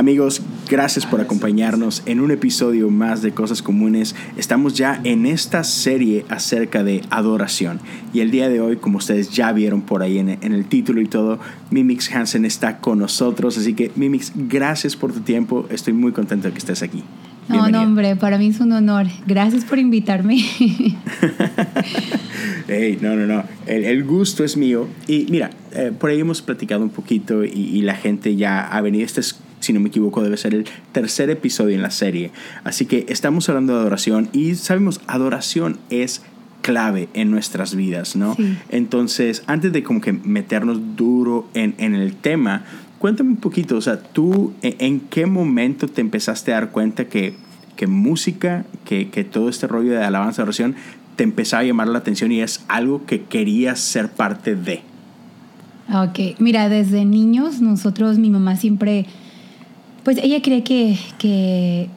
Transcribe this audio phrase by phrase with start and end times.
[0.00, 4.14] Amigos, gracias por acompañarnos en un episodio más de Cosas Comunes.
[4.38, 7.80] Estamos ya en esta serie acerca de adoración.
[8.14, 11.06] Y el día de hoy, como ustedes ya vieron por ahí en, el título y
[11.06, 11.38] todo,
[11.70, 13.58] Mimix Hansen está con nosotros.
[13.58, 15.66] Así que, Mimix, gracias por tu tiempo.
[15.68, 17.04] Estoy muy contento de que estés aquí.
[17.50, 19.06] No, no, hombre, para mí es un honor.
[19.26, 20.38] Gracias por invitarme.
[22.68, 23.44] hey, no, no, no.
[23.66, 24.88] El, gusto es mío.
[25.06, 28.80] Y mira, eh, por ahí hemos platicado un poquito y, y, la gente ya ha
[28.80, 29.04] venido.
[29.04, 29.38] Este es
[29.70, 32.32] si no me equivoco, debe ser el tercer episodio en la serie.
[32.64, 36.22] Así que estamos hablando de adoración y sabemos, adoración es
[36.60, 38.36] clave en nuestras vidas, ¿no?
[38.68, 42.64] Entonces, antes de como que meternos duro en, en, el tema,
[42.98, 47.04] cuéntame un poquito, o sea, tú e, en qué momento te empezaste a dar cuenta
[47.04, 47.34] que,
[47.76, 50.74] que música, que, que todo este rollo de alabanza, adoración,
[51.14, 54.80] te empezaba a llamar la atención y es algo que querías ser parte de?
[55.94, 59.06] Ok, mira, desde niños nosotros, mi mamá siempre
[60.02, 61.88] pues ella cree que, que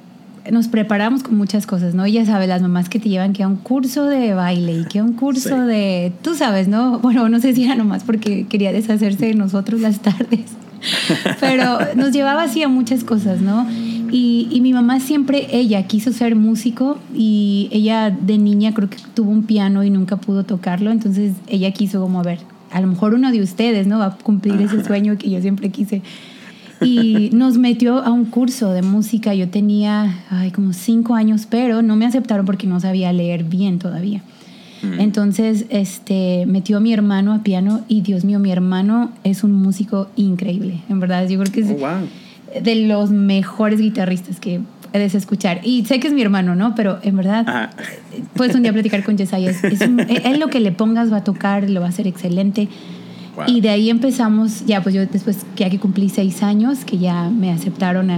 [0.51, 2.05] nos preparamos con muchas cosas, ¿no?
[2.05, 4.99] Ella sabe, las mamás que te llevan que a un curso de baile y que
[4.99, 6.99] a un curso de, tú sabes, ¿no?
[7.03, 10.51] Bueno, no sé si era nomás porque quería deshacerse de nosotros las tardes,
[11.39, 13.67] pero nos llevaba así a muchas cosas, ¿no?
[14.11, 18.97] Y, y, mi mamá siempre, ella quiso ser músico y ella de niña creo que
[19.15, 22.39] tuvo un piano y nunca pudo tocarlo, entonces ella quiso como, a ver,
[22.71, 23.99] a lo mejor uno de ustedes, ¿no?
[23.99, 26.03] Va a cumplir ese sueño que yo siempre quise
[26.83, 29.33] y nos metió a un curso de música.
[29.33, 33.79] Yo tenía ay, como cinco años, pero no me aceptaron porque no sabía leer bien
[33.79, 34.21] todavía.
[34.81, 34.99] Mm.
[34.99, 39.53] Entonces, este, metió a mi hermano a piano y Dios mío, mi hermano es un
[39.53, 41.27] músico increíble, en verdad.
[41.27, 44.59] Yo creo que es oh, de los mejores guitarristas que
[44.91, 45.61] puedes escuchar.
[45.63, 46.75] Y sé que es mi hermano, ¿no?
[46.75, 47.71] Pero en verdad,
[48.35, 49.49] puedes un día platicar con Jesiah.
[49.49, 52.67] Es, él lo que le pongas va a tocar, lo va a hacer excelente.
[53.47, 57.29] Y de ahí empezamos, ya pues yo después que aquí cumplí seis años, que ya
[57.29, 58.11] me aceptaron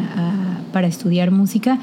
[0.71, 1.79] para estudiar música.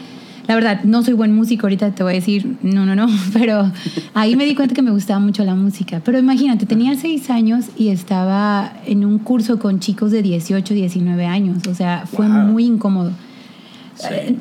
[0.48, 3.70] La verdad, no soy buen músico, ahorita te voy a decir, no, no, no, pero
[4.12, 6.00] ahí me di cuenta que me gustaba mucho la música.
[6.04, 11.26] Pero imagínate, tenía seis años y estaba en un curso con chicos de 18, 19
[11.26, 13.12] años, o sea, fue muy incómodo.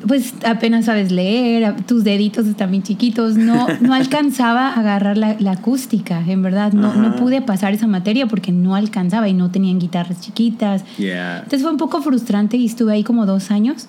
[0.06, 5.52] Pues apenas sabes leer, tus deditos están bien chiquitos, no, no alcanzaba a agarrar la,
[5.52, 9.78] acústica, en verdad, no, no pude pasar esa materia porque no alcanzaba y no tenían
[9.78, 10.84] guitarras chiquitas.
[10.98, 13.88] Entonces fue un poco frustrante y estuve ahí como dos años,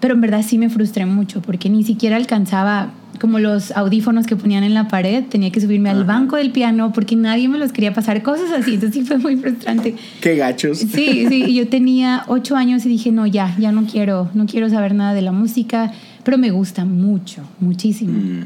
[0.00, 2.90] pero en verdad sí me frustré mucho porque ni siquiera alcanzaba
[3.20, 6.92] como los audífonos que ponían en la pared, tenía que subirme al banco del piano
[6.92, 9.94] porque nadie me los quería pasar, cosas así, entonces sí fue muy frustrante.
[10.20, 10.78] Qué gachos.
[10.78, 14.46] Sí, sí, y yo tenía ocho años y dije, no, ya, ya no quiero, no
[14.46, 15.92] quiero saber nada de la música,
[16.24, 18.18] pero me gusta mucho, muchísimo.
[18.18, 18.44] Mm,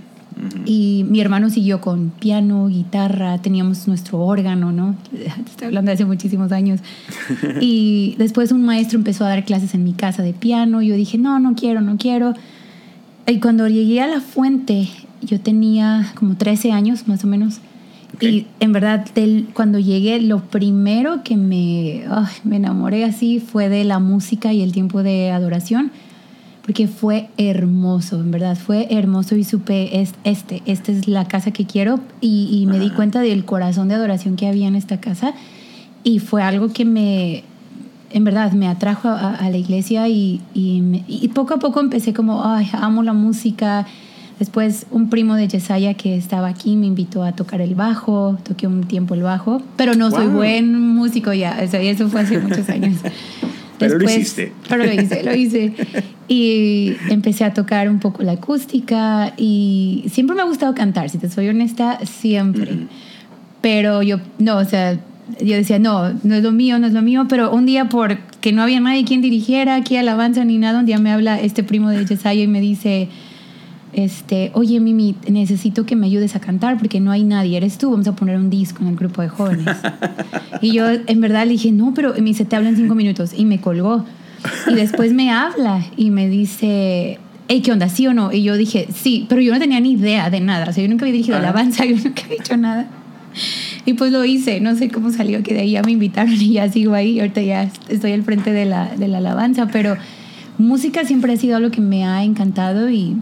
[0.66, 4.96] y mi hermano siguió con piano, guitarra, teníamos nuestro órgano, ¿no?
[5.46, 6.80] Estoy hablando de hace muchísimos años.
[7.60, 10.82] Y después un maestro empezó a dar clases en mi casa de piano.
[10.82, 12.34] Yo dije, no, no quiero, no quiero.
[13.26, 14.88] Y cuando llegué a la fuente,
[15.22, 17.60] yo tenía como 13 años más o menos.
[18.20, 19.06] Y en verdad,
[19.54, 22.04] cuando llegué, lo primero que me,
[22.44, 25.90] me enamoré así fue de la música y el tiempo de adoración,
[26.64, 31.50] porque fue hermoso, en verdad, fue hermoso y supe, es, este, esta es la casa
[31.50, 35.34] que quiero y, me di cuenta del corazón de adoración que había en esta casa
[36.04, 37.44] y fue algo que me,
[38.10, 42.70] en verdad me atrajo a, la iglesia y, y, poco a poco empecé como, ay,
[42.72, 43.86] amo la música.
[44.38, 48.66] Después un primo de Yesaya que estaba aquí me invitó a tocar el bajo, toqué
[48.66, 52.38] un tiempo el bajo, pero no soy buen músico ya, o sea, eso fue hace
[52.38, 53.00] muchos años.
[53.78, 54.52] pero lo hiciste.
[54.68, 55.74] Pero lo hice, lo hice.
[56.26, 61.18] Y empecé a tocar un poco la acústica y siempre me ha gustado cantar, si
[61.18, 62.86] te soy honesta, siempre.
[63.60, 64.98] Pero yo, no, o sea,
[65.40, 68.52] yo decía, no, no es lo mío, no es lo mío, pero un día porque
[68.52, 71.90] no había nadie quien dirigiera aquí alabanza ni nada, un día me habla este primo
[71.90, 73.08] de Yesaya y me dice,
[73.94, 77.90] este, oye Mimi, necesito que me ayudes a cantar porque no hay nadie, eres tú,
[77.90, 79.76] vamos a poner un disco en el grupo de jóvenes.
[80.60, 83.44] y yo en verdad le dije, no, pero me dice, te hablan cinco minutos y
[83.44, 84.04] me colgó.
[84.66, 87.18] Y después me habla y me dice,
[87.48, 87.88] hey, ¿qué onda?
[87.88, 88.32] ¿Sí o no?
[88.32, 90.88] Y yo dije, sí, pero yo no tenía ni idea de nada, o sea, yo
[90.88, 92.86] nunca había dirigido alabanza, yo nunca había dicho nada.
[93.84, 96.52] Y pues lo hice, no sé cómo salió, que de ahí ya me invitaron y
[96.52, 99.96] ya sigo ahí, ahorita ya estoy al frente de la, de la alabanza, pero
[100.56, 103.16] música siempre ha sido algo que me ha encantado y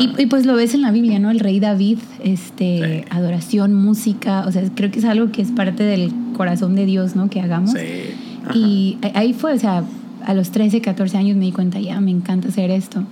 [0.00, 1.30] Y, y, pues lo ves en la Biblia, ¿no?
[1.30, 5.84] El rey David, este, adoración, música, o sea, creo que es algo que es parte
[5.84, 7.30] del corazón de Dios, ¿no?
[7.30, 7.70] Que hagamos.
[7.70, 8.56] Sí.
[8.56, 9.84] Y ahí fue, o sea,
[10.24, 13.04] a los 13, 14 años me di cuenta, ya, me encanta hacer esto.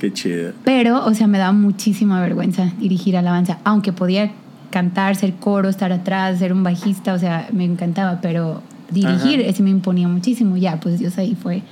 [0.00, 0.52] Qué chido.
[0.64, 4.32] Pero, o sea, me daba muchísima vergüenza dirigir alabanza, aunque podía
[4.70, 9.62] cantar, ser coro, estar atrás, ser un bajista, o sea, me encantaba, pero dirigir, ese
[9.62, 10.56] me imponía muchísimo.
[10.56, 11.62] Ya, pues Dios ahí fue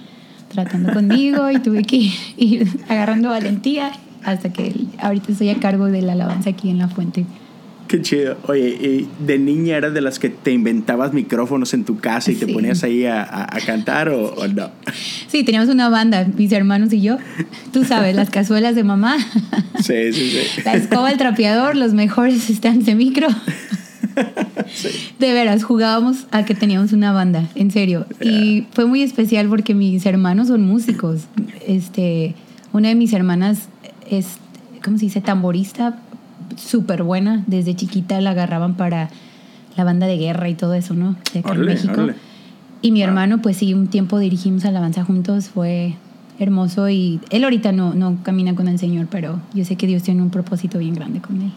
[0.49, 3.93] tratando conmigo y tuve que ir agarrando valentía
[4.25, 7.25] hasta que ahorita estoy a cargo de la alabanza aquí en La Fuente.
[7.91, 8.37] Qué chido.
[8.47, 12.37] Oye, ¿y ¿de niña eras de las que te inventabas micrófonos en tu casa y
[12.37, 14.71] te ponías ahí a, a, cantar o, o, no?
[15.27, 17.19] Sí, teníamos una banda, mis hermanos y yo.
[17.73, 19.17] Tú sabes, las cazuelas de mamá.
[19.81, 20.61] Sí, sí, sí.
[20.65, 23.27] La escoba, el trapeador, los mejores stands de micro.
[24.73, 24.89] Sí.
[25.19, 28.07] De veras, jugábamos a que teníamos una banda, en serio.
[28.21, 28.33] Yeah.
[28.33, 31.23] Y fue muy especial porque mis hermanos son músicos.
[31.67, 32.37] Este,
[32.73, 33.69] una de mis hermanas
[34.09, 34.37] es,
[34.85, 35.21] ¿cómo se dice?
[35.21, 35.99] Tamborista,
[36.61, 37.45] súper buena.
[37.47, 39.11] Desde chiquita la agarraban para
[39.77, 41.17] la banda de guerra y todo eso, ¿no?
[41.33, 42.07] De acá en México.
[42.83, 45.97] Y mi hermano, pues sí, un tiempo dirigimos alabanza juntos, fue
[46.39, 50.03] hermoso y él ahorita no, no camina con el Señor, pero yo sé que Dios
[50.03, 51.53] tiene un propósito bien grande con él.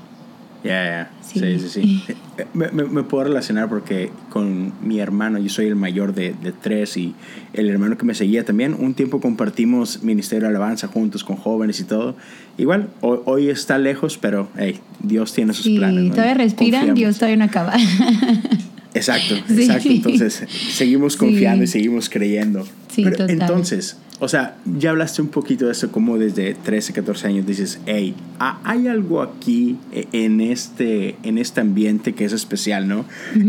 [0.63, 1.11] Ya, yeah, yeah.
[1.21, 1.39] Sí.
[1.39, 2.15] sí, sí, sí.
[2.53, 6.53] Me, me, me, puedo relacionar porque con mi hermano, yo soy el mayor de, de,
[6.53, 7.15] tres y
[7.53, 11.79] el hermano que me seguía también, un tiempo compartimos Ministerio de Alabanza juntos con jóvenes
[11.81, 12.15] y todo.
[12.57, 16.05] Igual, hoy, hoy está lejos, pero hey, Dios tiene sus sí, planes.
[16.05, 16.11] ¿no?
[16.11, 16.99] todavía respiran, Confiamos.
[16.99, 17.73] Dios todavía no acaba.
[18.93, 19.63] Exacto, Sí.
[19.63, 19.89] exacto.
[19.89, 22.63] Entonces, seguimos confiando y seguimos creyendo.
[22.89, 23.31] Sí, Pero total.
[23.31, 27.79] entonces, o sea, ya hablaste un poquito de eso, como desde 13, 14 años dices,
[27.85, 33.05] hey, ha- hay algo aquí eh, en este, en este ambiente que es especial, ¿no?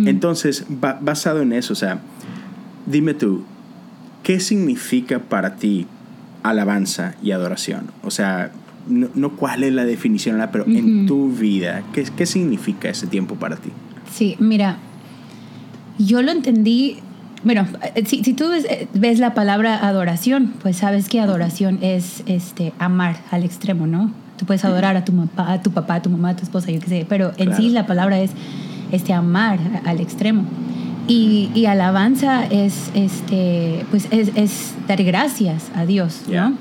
[0.06, 2.00] Entonces, ba- basado en eso, o sea,
[2.86, 3.44] dime tú,
[4.22, 5.86] ¿qué significa para ti
[6.42, 7.84] alabanza y adoración?
[8.02, 8.50] O sea,
[8.88, 13.36] no, no cuál es la definición, pero en tu vida, ¿qué, ¿qué significa ese tiempo
[13.36, 13.70] para ti?
[14.12, 14.78] Sí, mira,
[15.98, 16.98] yo lo entendí.
[17.44, 21.79] Bueno, eh, si, si tú ves, eh, ves la palabra adoración, pues sabes que adoración
[21.82, 24.11] es este, amar al extremo, ¿no?
[24.38, 26.70] Tú puedes adorar a tu, papá, a tu papá, a tu mamá, a tu esposa,
[26.70, 27.56] yo qué sé, pero en Claro.
[27.62, 28.31] sí la palabra es
[28.93, 30.44] este, amar al extremo.
[31.06, 36.23] Y, y alabanza es, este, pues es, es dar gracias a Dios.
[36.29, 36.55] ¿no?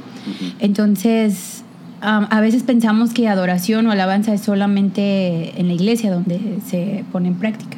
[0.59, 1.63] Entonces,
[2.01, 7.05] um, a veces pensamos que adoración o alabanza es solamente en la iglesia donde se
[7.11, 7.77] pone en práctica.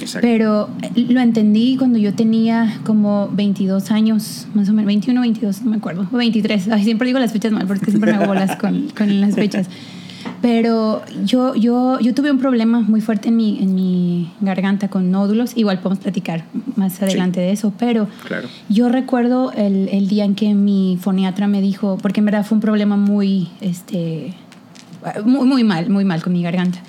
[0.00, 0.26] Exacto.
[0.26, 5.62] Pero eh, lo entendí cuando yo tenía como 22 años, más o menos, 21, 22,
[5.62, 6.68] no me acuerdo, o 23.
[6.68, 9.68] Ay, siempre digo las fechas mal porque siempre me hago bolas con, con las fechas.
[10.42, 15.10] Pero yo, yo, yo tuve un problema muy fuerte en mi, en mi garganta con
[15.10, 15.56] nódulos.
[15.56, 16.44] Igual podemos platicar
[16.76, 18.48] más adelante de eso, pero Claro.
[18.68, 22.56] yo recuerdo el, el día en que mi foniatra me dijo, porque en verdad fue
[22.56, 24.34] un problema muy, este,
[25.24, 26.80] muy, muy mal, muy mal con mi garganta.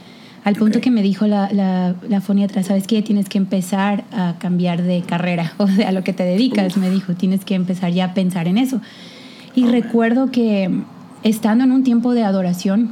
[0.48, 3.02] Al punto que me dijo la, la, la foniatra, ¿sabes qué?
[3.02, 6.82] Tienes que empezar a cambiar de carrera, o sea, a lo que te dedicas, Uf.
[6.82, 8.80] me dijo, tienes que empezar ya a pensar en eso.
[9.56, 9.74] Y Oh, man.
[9.74, 10.70] recuerdo que
[11.24, 12.92] estando en un tiempo de adoración,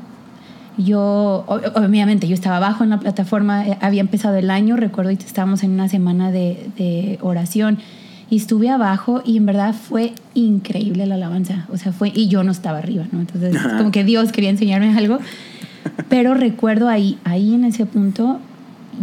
[0.78, 5.14] yo, obviamente, yo estaba abajo en la plataforma, eh, había empezado el año, recuerdo, y
[5.14, 7.78] estábamos en una semana de, de oración,
[8.30, 12.44] y estuve abajo y en verdad fue increíble la alabanza, o sea, fue, y yo
[12.44, 13.22] no estaba arriba, ¿no?
[13.22, 13.78] Entonces, Ajá.
[13.78, 15.20] como que Dios quería enseñarme algo,
[16.10, 18.40] pero recuerdo ahí, ahí en ese punto,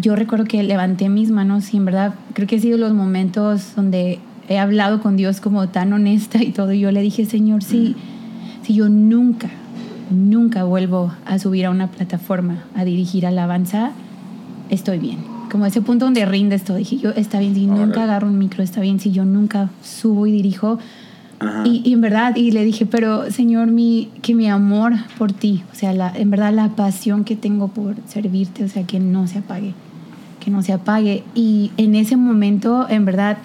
[0.00, 3.74] yo recuerdo que levanté mis manos y en verdad creo que ha sido los momentos
[3.76, 4.18] donde
[4.48, 7.96] he hablado con Dios como tan honesta y todo, y yo le dije, Señor, sí,
[8.62, 9.50] si yo nunca,
[10.10, 13.92] nunca vuelvo a subir a una plataforma a dirigir alabanza,
[14.70, 15.18] estoy bien.
[15.50, 16.78] Como ese punto donde rindes todo.
[16.78, 20.26] Dije, yo, está bien, si nunca agarro un micro, está bien, si yo nunca subo
[20.26, 20.78] y dirijo.
[21.64, 25.62] Y, y en verdad, y le dije, pero Señor, mi, que mi amor por ti,
[25.72, 29.26] o sea, la, en verdad la pasión que tengo por servirte, o sea, que no
[29.26, 29.74] se apague,
[30.40, 31.24] que no se apague.
[31.34, 33.38] Y en ese momento, en verdad,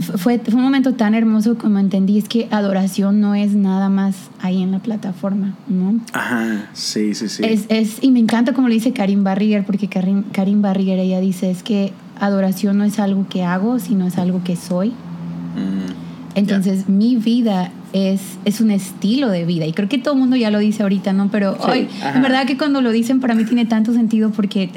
[0.00, 4.16] fue, fue un momento tan hermoso como entendí, es que adoración no es nada más
[4.40, 6.00] ahí en la plataforma, ¿no?
[6.12, 7.44] Ajá, sí, sí, sí.
[7.44, 11.20] Es, es, y me encanta como lo dice Karim Barriger, porque Karim, Karim Barriger ella
[11.20, 14.88] dice, es que adoración no es algo que hago, sino es algo que soy.
[14.88, 16.03] Mm,
[16.34, 20.34] Entonces mi vida es, es un estilo de vida y creo que todo el mundo
[20.36, 21.28] ya lo dice ahorita, ¿no?
[21.30, 22.16] Pero Sí, hoy, ajá.
[22.16, 24.70] en verdad que cuando lo dicen para mí tiene tanto sentido porque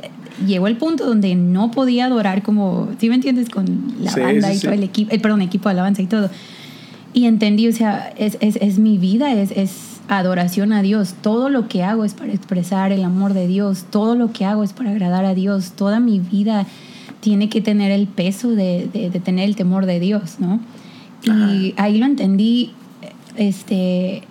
[0.45, 3.49] llegó el punto donde no podía adorar como, ¿sí me entiendes?
[3.49, 3.65] Con
[3.99, 6.29] la Sí, banda y todo el equipo, eh, perdón, equipo de alabanza y todo.
[7.13, 9.71] Y entendí, o sea, es, es, es mi vida, es, es
[10.07, 11.15] adoración a Dios.
[11.21, 13.85] Todo lo que hago es para expresar el amor de Dios.
[13.89, 15.71] Todo lo que hago es para agradar a Dios.
[15.71, 16.67] Toda mi vida
[17.19, 20.59] tiene que tener el peso de, de- de tener el temor de Dios, ¿no?
[21.33, 22.71] Y ahí lo entendí,
[23.35, 24.23] este,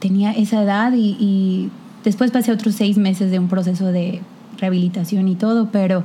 [0.00, 1.70] tenía esa edad y, y
[2.04, 4.20] después pasé otros seis meses de un proceso de
[4.58, 6.04] rehabilitación y todo, pero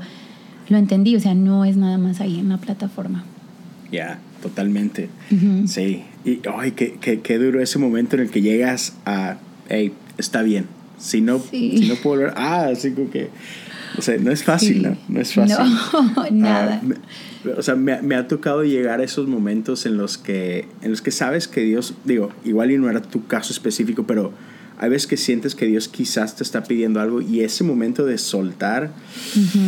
[0.69, 3.23] lo entendí, o sea, no es nada más ahí en la plataforma.
[3.91, 5.09] Ya, totalmente.
[5.67, 6.03] Sí.
[6.23, 9.37] Y, ay, qué, qué, qué duro ese momento en el que llegas a,
[9.69, 10.65] hey, está bien.
[10.97, 11.77] Si no, Sí.
[11.77, 13.29] si no puedo volver, ah, así como que,
[13.97, 14.79] o sea, no es fácil, Sí.
[14.81, 14.97] ¿no?
[15.09, 15.55] No es fácil.
[15.57, 16.81] No, nada.
[16.81, 20.67] Ah, me- o sea, me, me ha tocado llegar a esos momentos en los que,
[20.83, 24.31] en los que sabes que Dios, digo, igual y no era tu caso específico, pero
[24.77, 28.17] hay veces que sientes que Dios quizás te está pidiendo algo y ese momento de
[28.19, 28.91] soltar,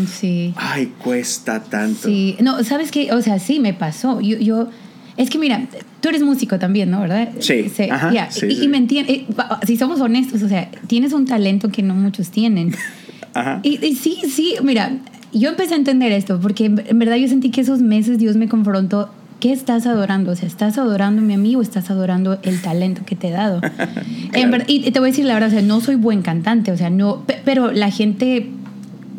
[0.07, 0.53] sí.
[0.55, 2.07] ay, cuesta tanto.
[2.07, 3.11] Sí, no, ¿sabes qué?
[3.11, 4.21] O sea, sí, me pasó.
[4.21, 4.69] Yo, yo,
[5.17, 5.67] es que mira,
[6.01, 7.01] tú eres músico también, ¿no?
[7.01, 7.29] ¿Verdad?
[7.39, 8.63] Sí, ajá, ya, sí, y, sí.
[8.63, 9.21] y me entiendes,
[9.65, 12.75] si somos honestos, o sea, tienes un talento que no muchos tienen.
[13.33, 13.59] Ajá.
[13.63, 14.91] Y, y sí, sí, mira,
[15.33, 18.47] yo empecé a entender esto, porque en, verdad yo sentí que esos meses Dios me
[18.47, 19.09] confrontó.
[19.39, 20.31] ¿Qué estás adorando?
[20.31, 23.59] O sea, ¿estás adorándome a mí o estás adorando el talento que te he dado?
[24.33, 26.71] En ver- y te voy a decir la verdad, o sea, no soy buen cantante,
[26.71, 28.49] o sea, no, pe- pero la gente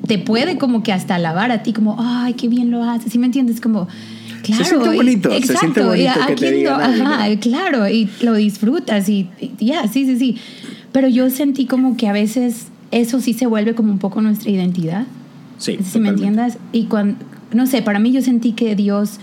[0.07, 3.19] te puede como que hasta alabar a ti, como, ay, qué bien lo haces, ¿sí
[3.19, 3.61] me entiendes?
[3.61, 3.87] Como,
[4.43, 4.65] claro.
[4.65, 7.29] siente y- bonito, se siente exacto, y bonito a- que a te digan no- ajá,
[7.29, 7.41] ¿no?
[7.41, 10.37] claro, y lo disfrutas y y ya, sí, sí, sí.
[10.93, 14.51] Pero yo sentí como que a veces eso sí se vuelve como un poco nuestra
[14.51, 15.05] identidad.
[15.59, 16.59] Sí, si me entiendas.
[16.71, 17.17] Y cuando,
[17.53, 19.19] no sé, para mí yo sentí que Dios,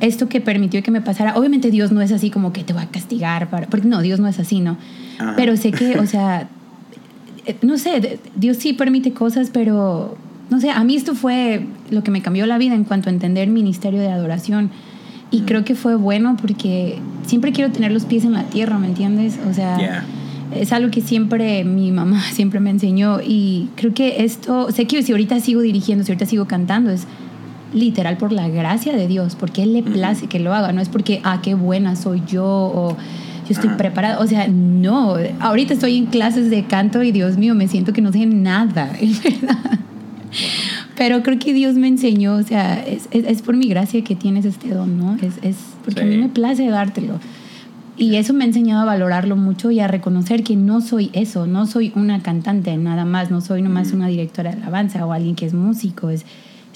[0.00, 2.82] esto que permitió que me pasara, obviamente Dios no es así como que te va
[2.82, 4.76] a castigar, para, porque no, Dios no es así, ¿no?
[5.18, 5.32] Ajá.
[5.34, 6.48] Pero sé que, o sea,
[7.46, 10.18] eh, no sé, Dios sí permite cosas, pero,
[10.50, 13.12] no sé, a mí esto fue lo que me cambió la vida en cuanto a
[13.14, 14.70] entender ministerio de adoración.
[15.30, 18.88] Y creo que fue bueno porque siempre quiero tener los pies en la tierra, ¿me
[18.88, 19.38] entiendes?
[19.48, 20.04] O sea, Yeah.
[20.60, 25.02] Es algo que siempre mi mamá siempre me enseñó y creo que esto, sé que
[25.02, 27.06] si ahorita sigo dirigiendo, si ahorita sigo cantando, es
[27.72, 30.88] literal por la gracia de Dios, porque Él le place que lo haga, no es
[30.88, 32.96] porque, ah, qué buena soy yo o
[33.46, 33.76] yo estoy Ajá.
[33.76, 37.92] preparada, o sea, no, ahorita estoy en clases de canto y Dios mío, me siento
[37.92, 39.80] que no sé nada, en verdad.
[40.96, 44.16] Pero creo que Dios me enseñó, o sea, es, es, es por mi gracia que
[44.16, 45.16] tienes este don, ¿no?
[45.16, 47.20] Es, es porque a mí me place dártelo.
[47.98, 51.46] Y eso me ha enseñado a valorarlo mucho y a reconocer que no soy eso,
[51.46, 55.34] no soy una cantante nada más, no soy nomás una directora de alabanza o alguien
[55.34, 56.24] que es músico, es,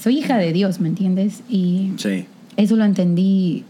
[0.02, 1.42] soy hija de Dios, ¿me entiendes?
[1.48, 2.24] Y Sí.
[2.56, 3.64] eso lo entendí,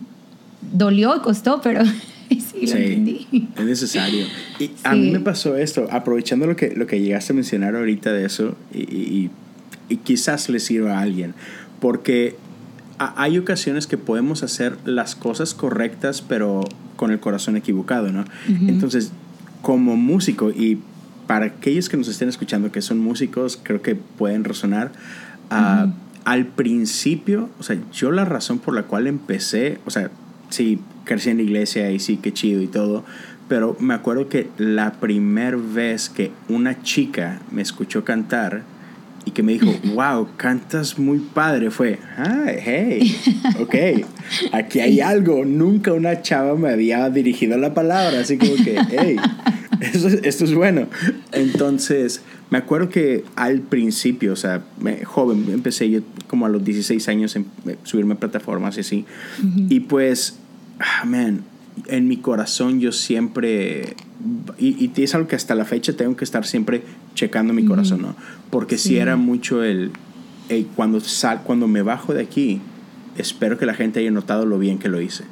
[0.73, 1.83] dolió y costó, pero
[2.31, 3.27] sí lo Sí, entendí.
[3.57, 4.27] es necesario.
[4.61, 8.13] Y a mí me pasó esto, aprovechando lo que, lo que llegaste a mencionar ahorita
[8.13, 9.31] de eso, y, y-
[9.89, 11.35] y quizás le sirva a alguien,
[11.81, 12.37] porque
[13.01, 16.63] hay ocasiones que podemos hacer las cosas correctas, pero
[16.97, 18.21] con el corazón equivocado, ¿no?
[18.21, 18.69] Ujú.
[18.69, 19.11] Entonces,
[19.63, 20.79] como músico, y
[21.27, 24.93] para aquellos que nos estén escuchando que son músicos, creo que pueden resonar.
[25.51, 25.95] ah, Ujú.
[26.27, 30.11] Al principio, o sea, yo la razón por la cual empecé, o sea,
[30.51, 33.05] sí, crecí en la iglesia y sí, qué chido y todo,
[33.49, 38.65] pero me acuerdo que la primera vez que una chica me escuchó cantar
[39.31, 43.17] y que me dijo, wow, cantas muy padre, fue, ah, hey,
[43.61, 43.75] ok,
[44.53, 45.45] aquí hay algo.
[45.45, 49.17] Nunca una chava me había dirigido la palabra, así como que, hey,
[49.81, 50.89] esto, es- esto es bueno.
[51.33, 56.65] Entonces, me acuerdo que al principio, o sea, me- joven, empecé yo como a los
[56.65, 59.05] 16 años en eh, subirme a plataformas y así.
[59.69, 60.39] Y pues,
[60.81, 61.43] ah, man,
[61.89, 63.95] en mi corazón yo siempre,
[64.59, 66.83] y, y es algo que hasta la fecha tengo que estar siempre
[67.15, 68.17] checando mi corazón, ¿no?
[68.51, 68.97] Porque si Sí.
[68.99, 69.91] era mucho el,
[70.49, 72.61] "Ey, cuando, sal, cuando me bajo de aquí,
[73.17, 75.25] espero que la gente haya notado lo bien que lo hice.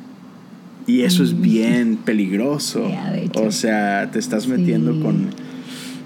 [0.87, 2.90] Y eso es bien peligroso.
[3.14, 3.43] Hecho.
[3.45, 5.00] o sea, te estás metiendo Sí.
[5.02, 5.26] con,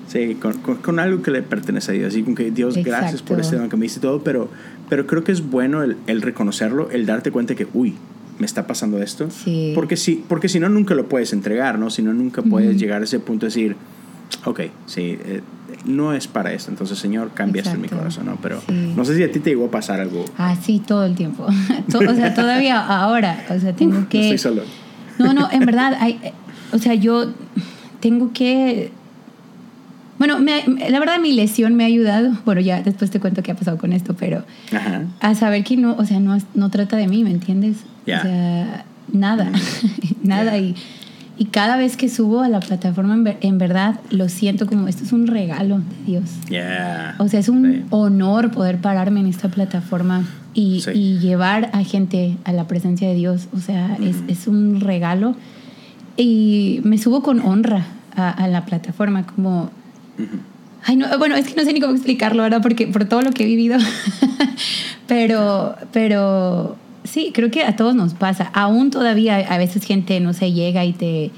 [0.08, 2.08] sí, con, con- con algo que le pertenece a Dios.
[2.08, 3.40] Así que Dios, gracias por Exacto.
[3.42, 4.48] este don que me diste todo, pero,
[4.88, 7.94] pero creo que es bueno el, el reconocerlo, el darte cuenta que, uy,
[8.42, 9.28] me está pasando esto.
[9.30, 9.70] Sí.
[9.72, 11.90] Porque si, porque si no, nunca lo puedes entregar, ¿no?
[11.90, 13.76] Si no, nunca puedes llegar a ese punto de decir,
[14.44, 15.42] ok, sí, eh,
[15.84, 16.72] no es para esto.
[16.72, 18.38] Entonces, Señor, cambia esto en mi corazón, ¿no?
[18.42, 18.92] Pero Sí.
[18.96, 20.24] no sé si a ti te llegó a pasar algo.
[20.36, 21.46] Ah, sí, todo el tiempo.
[21.94, 24.20] O sea, todavía ahora, o sea, tengo No que...
[24.32, 24.62] estoy solo.
[25.20, 26.32] No, no, en verdad, hay, eh,
[26.72, 27.26] o sea, yo
[28.00, 28.90] tengo que...
[30.22, 33.50] Bueno, me- la verdad mi lesión me ha ayudado, bueno, ya después te cuento qué
[33.50, 35.02] ha pasado con esto, pero Ajá.
[35.18, 37.78] a saber que no, o sea, no, es- no trata de mí, ¿me entiendes?
[38.06, 38.18] Ya.
[38.20, 39.50] O sea, nada,
[40.22, 40.52] nada.
[40.52, 40.58] Ya.
[40.58, 40.76] Y,
[41.38, 44.86] y cada vez que subo a la plataforma, en, ver- en verdad, lo siento como
[44.86, 46.30] esto es un regalo de Dios.
[46.48, 47.16] Yeah.
[47.18, 47.82] O sea, es un Sí.
[47.90, 50.22] honor poder pararme en esta plataforma
[50.54, 50.90] y, Sí.
[50.94, 53.48] y llevar a gente a la presencia de Dios.
[53.52, 54.24] O sea, es, Ujú.
[54.28, 55.34] es un regalo.
[56.16, 59.70] Y me subo con honra a, a la plataforma, como...
[60.18, 60.38] Ujú.
[60.84, 62.60] Ay, no, bueno, es que no sé ni cómo explicarlo, ¿verdad?
[62.60, 63.78] Porque por todo lo que he vivido.
[65.06, 68.50] pero, pero sí, creo que a todos nos pasa.
[68.52, 71.30] Aún todavía a veces gente, no sé, llega y te,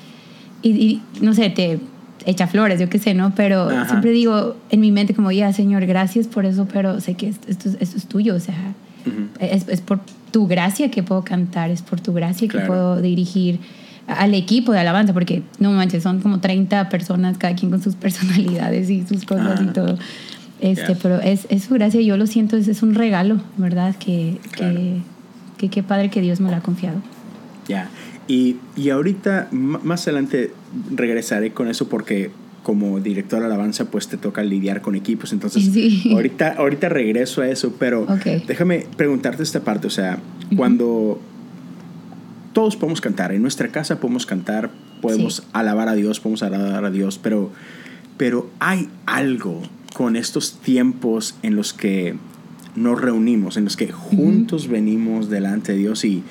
[0.63, 1.79] y, y, no sé, te,
[2.27, 3.35] echa flores, yo qué sé, ¿no?
[3.35, 3.87] Pero Ajá.
[3.87, 7.49] siempre digo en mi mente como, ya, Señor, gracias por eso, pero sé que esto,
[7.51, 8.75] esto, esto es tuyo, o sea,
[9.07, 9.29] Ujú.
[9.41, 10.01] es, es por
[10.31, 12.65] tu gracia que puedo cantar, es por tu gracia Claro.
[12.65, 13.61] que puedo dirigir
[14.07, 17.95] al equipo de alabanza, porque no manches, son como 30 personas, cada quien con sus
[17.97, 19.63] personalidades y sus cosas Ajá.
[19.65, 19.99] y todo.
[20.61, 23.95] Este, pero es, es su gracia, yo lo siento, es, es un regalo, ¿verdad?
[23.97, 24.79] Que, Claro.
[25.59, 27.01] que, que padre que Dios me lo ha confiado.
[27.69, 27.89] Ya.
[28.29, 30.53] Y, y ahorita, más adelante,
[30.95, 32.31] regresaré con eso porque
[32.63, 35.33] como director de alabanza, pues te toca lidiar con equipos.
[35.35, 36.11] Entonces, Sí.
[36.15, 38.47] ahorita, ahorita regreso a eso, pero Ok.
[38.47, 39.87] déjame preguntarte esta parte.
[39.87, 40.19] O sea,
[40.57, 41.21] cuando
[42.55, 44.71] todos podemos cantar, en nuestra casa podemos cantar,
[45.03, 45.43] podemos Sí.
[45.53, 47.51] alabar a Dios, podemos alabar a Dios, pero,
[48.17, 49.61] pero hay algo
[49.95, 52.15] con estos tiempos en los que
[52.75, 56.23] nos reunimos, en los que juntos venimos delante de Dios y,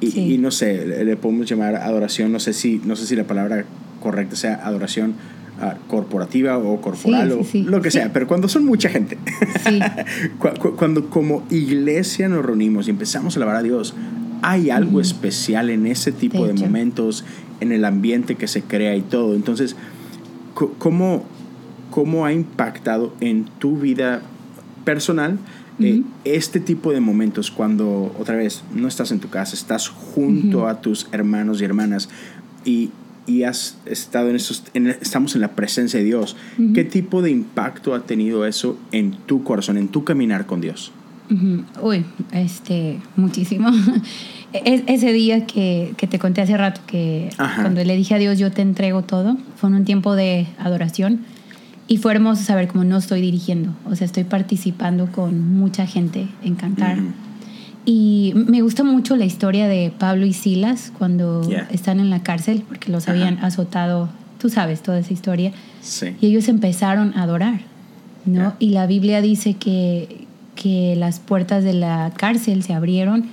[0.00, 0.34] y, Sí.
[0.34, 3.24] y no sé, le, le podemos llamar adoración, no sé si, no sé si la
[3.24, 3.64] palabra
[4.02, 5.14] correcta sea adoración
[5.60, 9.16] ah, corporativa o corporal Sí, o sí, lo que sea, pero cuando son mucha gente,
[10.76, 13.94] cuando como iglesia nos reunimos y empezamos a alabar a Dios,
[14.42, 17.24] hay algo especial en ese tipo De momentos,
[17.60, 19.34] en el ambiente que se crea y todo.
[19.34, 19.76] Entonces,
[20.78, 21.24] ¿cómo,
[21.90, 24.22] cómo ha impactado en tu vida
[24.84, 25.38] personal
[25.80, 30.66] eh, este tipo de momentos cuando, otra vez, no estás en tu casa, estás junto
[30.68, 32.08] a tus hermanos y hermanas
[32.64, 32.90] y,
[33.26, 36.36] y has estado en esos, en- estamos en la presencia de Dios?
[36.74, 40.92] ¿Qué tipo de impacto ha tenido eso en tu corazón, en tu caminar con Dios?
[41.82, 43.70] Uy, este, muchísimo.
[44.52, 47.62] Es- ese día que, que te conté hace rato, que Ajá.
[47.62, 51.20] cuando le dije a Dios, yo te entrego todo, fue un tiempo de adoración
[51.88, 56.26] y fue hermoso saber cómo no estoy dirigiendo, o sea, estoy participando con mucha gente
[56.42, 56.98] en cantar.
[57.84, 61.68] Y me gusta mucho la historia de Pablo y Silas cuando Yeah.
[61.70, 64.08] están en la cárcel, porque los habían azotado,
[64.40, 65.52] tú sabes toda esa historia.
[65.82, 66.06] Sí.
[66.20, 67.60] Y ellos empezaron a adorar,
[68.24, 68.54] ¿no?
[68.58, 70.25] Y la Biblia dice que,
[70.56, 73.26] que las puertas de la cárcel se abrieron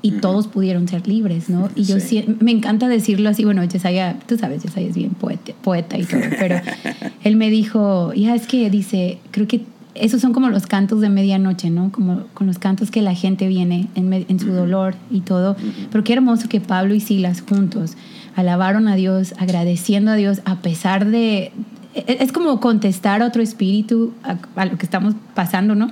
[0.00, 1.68] y todos pudieron ser libres, ¿no?
[1.74, 2.24] Y yo Sí.
[2.40, 6.20] me encanta decirlo así, bueno, Yesaya, tú sabes, Yesaya es bien poeta, poeta y todo,
[6.38, 6.56] pero
[7.24, 9.62] él me dijo, ya es que dice, creo que
[9.96, 11.90] esos son como los cantos de medianoche, ¿no?
[11.90, 15.56] Como con los cantos que la gente viene en, su dolor y todo.
[15.90, 17.94] Pero qué hermoso que Pablo y Silas juntos
[18.36, 21.50] alabaron a Dios, agradeciendo a Dios a pesar de...
[21.96, 25.90] e- Es como contestar a otro espíritu, a, a lo que estamos pasando, ¿no?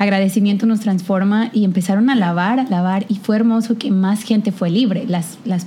[0.00, 4.50] Agradecimiento nos transforma y empezaron a alabar, a alabar y fue hermoso que más gente
[4.50, 5.04] fue libre.
[5.06, 5.66] Las, las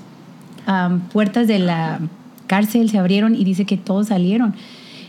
[1.12, 2.00] puertas de la
[2.48, 4.56] cárcel se abrieron y dice que todos salieron.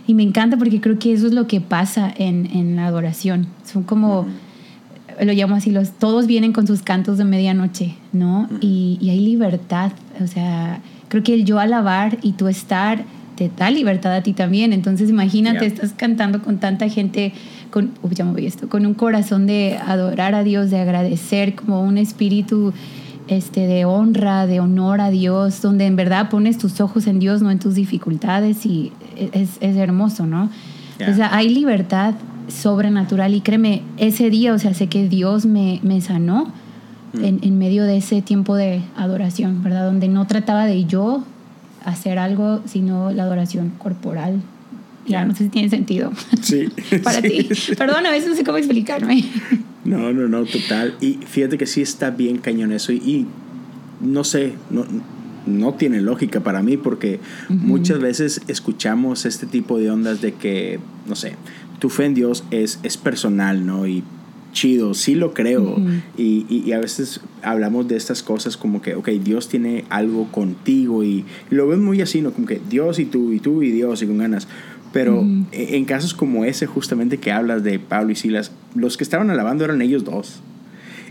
[0.07, 3.47] Y me encanta porque creo que eso es lo que pasa en, en la adoración.
[3.65, 4.27] Son como,
[5.19, 8.47] lo llamo así, los, todos vienen con sus cantos de medianoche, ¿no?
[8.61, 9.93] y, y hay libertad.
[10.23, 13.07] O sea, creo que el yo alabar y tú estar
[13.37, 14.73] te da libertad a ti también.
[14.73, 17.33] Entonces imagínate, estás cantando con tanta gente,
[17.75, 21.83] con, uy, ya me esto, con un corazón de adorar a Dios, de agradecer, como
[21.83, 22.73] un espíritu
[23.29, 27.43] este, de honra, de honor a Dios, donde en verdad pones tus ojos en Dios,
[27.43, 28.93] no en tus dificultades, y
[29.33, 30.51] es, es hermoso, ¿no?
[30.99, 31.11] Ya.
[31.11, 32.15] O sea, hay libertad
[32.49, 36.53] sobrenatural y créeme, ese día, o sea, sé que Dios me, me sanó
[37.15, 37.25] Mm.
[37.25, 39.85] en, en medio de ese tiempo de adoración, ¿verdad?
[39.85, 41.23] Donde no trataba de yo
[41.85, 44.41] hacer algo, sino la adoración corporal.
[45.07, 46.69] Ya, no sé si tiene sentido Sí.
[47.03, 47.75] para Sí, ti.
[47.77, 49.25] Perdón, a veces no sé cómo explicarme.
[49.85, 50.95] No, no, no, total.
[51.01, 52.93] Y fíjate que sí está bien cañón eso.
[52.93, 53.27] Y, y
[54.01, 54.87] no sé, no,
[55.47, 60.81] no tiene lógica para mí porque muchas veces escuchamos este tipo de ondas de que,
[61.07, 61.35] no sé,
[61.81, 63.87] tu fe en Dios es, es personal, ¿no?
[63.87, 64.03] Y
[64.55, 65.77] chido, sí lo creo.
[66.17, 70.31] Y, y- y a veces hablamos de estas cosas como que, ok, Dios tiene algo
[70.31, 72.31] contigo y, y lo ven muy así, ¿no?
[72.31, 74.47] Como que Dios y tú y tú y Dios y con ganas.
[74.95, 79.05] Pero e- en casos como ese justamente que hablas de Pablo y Silas, los que
[79.05, 80.41] estaban alabando eran ellos dos.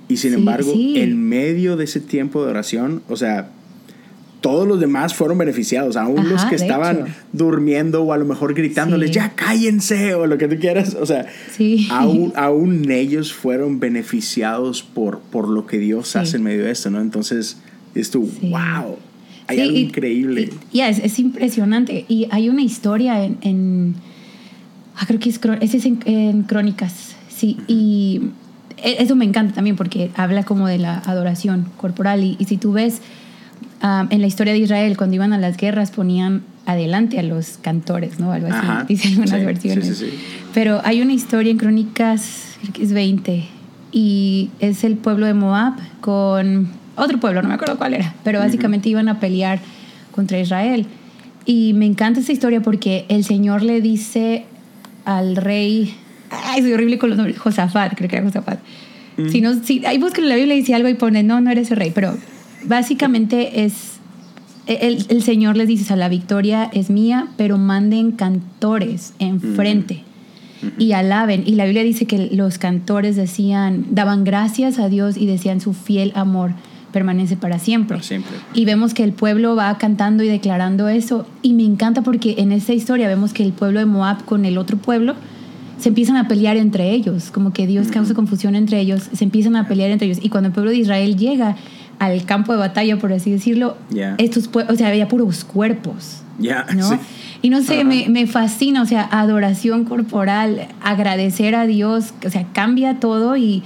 [0.08, 1.00] Y sin Sí, embargo, sí.
[1.00, 3.50] en medio de ese tiempo de oración, o sea,
[4.42, 7.08] todos los demás fueron beneficiados, aún los Ajá, que de estaban hecho.
[7.32, 9.16] durmiendo o a lo mejor gritándoles, Sí.
[9.16, 10.98] ya cállense o lo que tú quieras.
[11.00, 11.88] O sea, Sí.
[11.92, 16.18] aún, aún ellos fueron beneficiados por, por lo que Dios Sí.
[16.18, 17.00] hace en medio de esto, ¿no?
[17.00, 17.58] Entonces,
[17.96, 18.50] es tu, Sí.
[18.50, 18.98] wow,
[19.48, 20.50] hay Sí, algo y- increíble.
[20.72, 22.06] y- Ya, es, es impresionante.
[22.08, 23.38] Y hay una historia en.
[23.42, 23.96] en-
[24.98, 25.40] ah, creo que es,
[25.74, 27.16] es en, en Crónicas.
[27.30, 28.22] Sí, y
[28.78, 32.24] e- eso me encanta también porque habla como de la adoración corporal.
[32.24, 33.02] Y, y si tú ves
[33.82, 37.58] ah, en la historia de Israel, cuando iban a las guerras, ponían adelante a los
[37.58, 38.32] cantores, ¿no?
[38.32, 38.86] Algo así, Ajá.
[38.88, 39.88] dicen algunas sí, versiones.
[39.98, 40.12] sí, sí.
[40.54, 43.44] Pero hay una historia en Crónicas, creo que es 20,
[43.92, 48.40] y es el pueblo de Moab con otro pueblo, no me acuerdo cuál era, pero
[48.40, 49.60] básicamente iban a pelear
[50.12, 50.86] contra Israel.
[51.46, 54.46] Y me encanta esta historia porque el Señor le dice
[55.06, 55.94] al rey,
[56.30, 58.60] ay, soy horrible con los nombres, Josafat, creo que era Josafat.
[59.30, 61.52] Si no, si, ahí buscan en la Biblia y dice algo y pone, no, no
[61.52, 62.18] eres el rey, pero
[62.66, 64.00] básicamente es,
[64.66, 70.04] el, el Señor les dice, o sea, la victoria es mía, pero manden cantores enfrente
[70.80, 71.44] y alaben.
[71.46, 75.74] Y la Biblia dice que los cantores decían, daban gracias a Dios y decían su
[75.74, 76.54] fiel amor
[76.94, 77.98] permanece para siempre.
[77.98, 78.32] Para siempre.
[78.54, 81.28] Y vemos que el pueblo va cantando y declarando eso.
[81.42, 84.58] Y me encanta porque en esta historia vemos que el pueblo de Moab con el
[84.58, 85.16] otro pueblo
[85.80, 89.58] se empiezan a pelear entre ellos, como que Dios causa confusión entre ellos, se empiezan
[89.58, 90.20] a pelear entre ellos.
[90.22, 91.58] Y cuando el pueblo de Israel llega
[92.00, 94.16] al campo de batalla, por así decirlo, Yeah.
[94.18, 96.22] estos, o sea, había puros cuerpos.
[96.40, 96.90] ¿no?
[96.90, 96.96] sí.
[97.42, 102.46] Y no sé, me, me fascina, o sea, adoración corporal, agradecer a Dios, o sea,
[102.54, 103.64] cambia todo y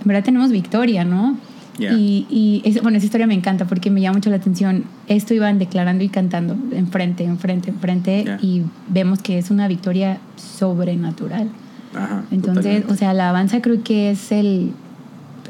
[0.00, 1.36] en verdad tenemos victoria, ¿no?
[1.78, 4.84] Y, y es- bueno, esa historia me encanta porque me llama mucho la atención.
[5.06, 11.48] Esto iban declarando y cantando enfrente, enfrente, enfrente y vemos que es una victoria sobrenatural.
[11.94, 12.92] Ajá, Entonces, totalmente.
[12.92, 14.72] o sea, la alabanza creo que es el,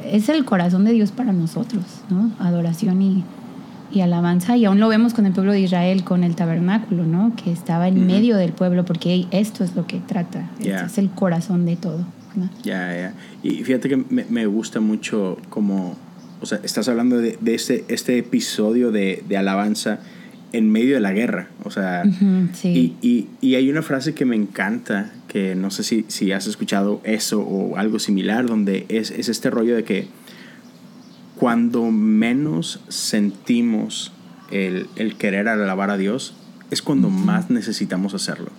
[0.04, 2.30] es el corazón de Dios para nosotros, ¿no?
[2.38, 3.24] Adoración y,
[3.92, 4.56] y alabanza.
[4.56, 7.32] Y aún lo vemos con el pueblo de Israel, con el tabernáculo, ¿no?
[7.42, 10.48] Que estaba en medio del pueblo, porque hey, esto es lo que trata.
[10.60, 10.72] Este.
[10.74, 12.04] Es el corazón de todo.
[12.36, 12.48] ¿no?
[12.62, 13.14] Ya, ya.
[13.42, 15.96] Y fíjate que me, me gusta mucho como,
[16.40, 20.00] o sea, estás hablando de, de este, este episodio de, de alabanza
[20.52, 21.48] en medio de la guerra.
[21.64, 22.04] O sea,
[22.54, 22.96] sí.
[23.02, 26.46] y, y, y hay una frase que me encanta, que no sé si, si has
[26.46, 30.08] escuchado eso o algo similar, donde es, es este rollo de que
[31.36, 34.12] cuando menos sentimos
[34.50, 36.34] el, el querer alabar a Dios,
[36.70, 38.50] es cuando más necesitamos hacerlo.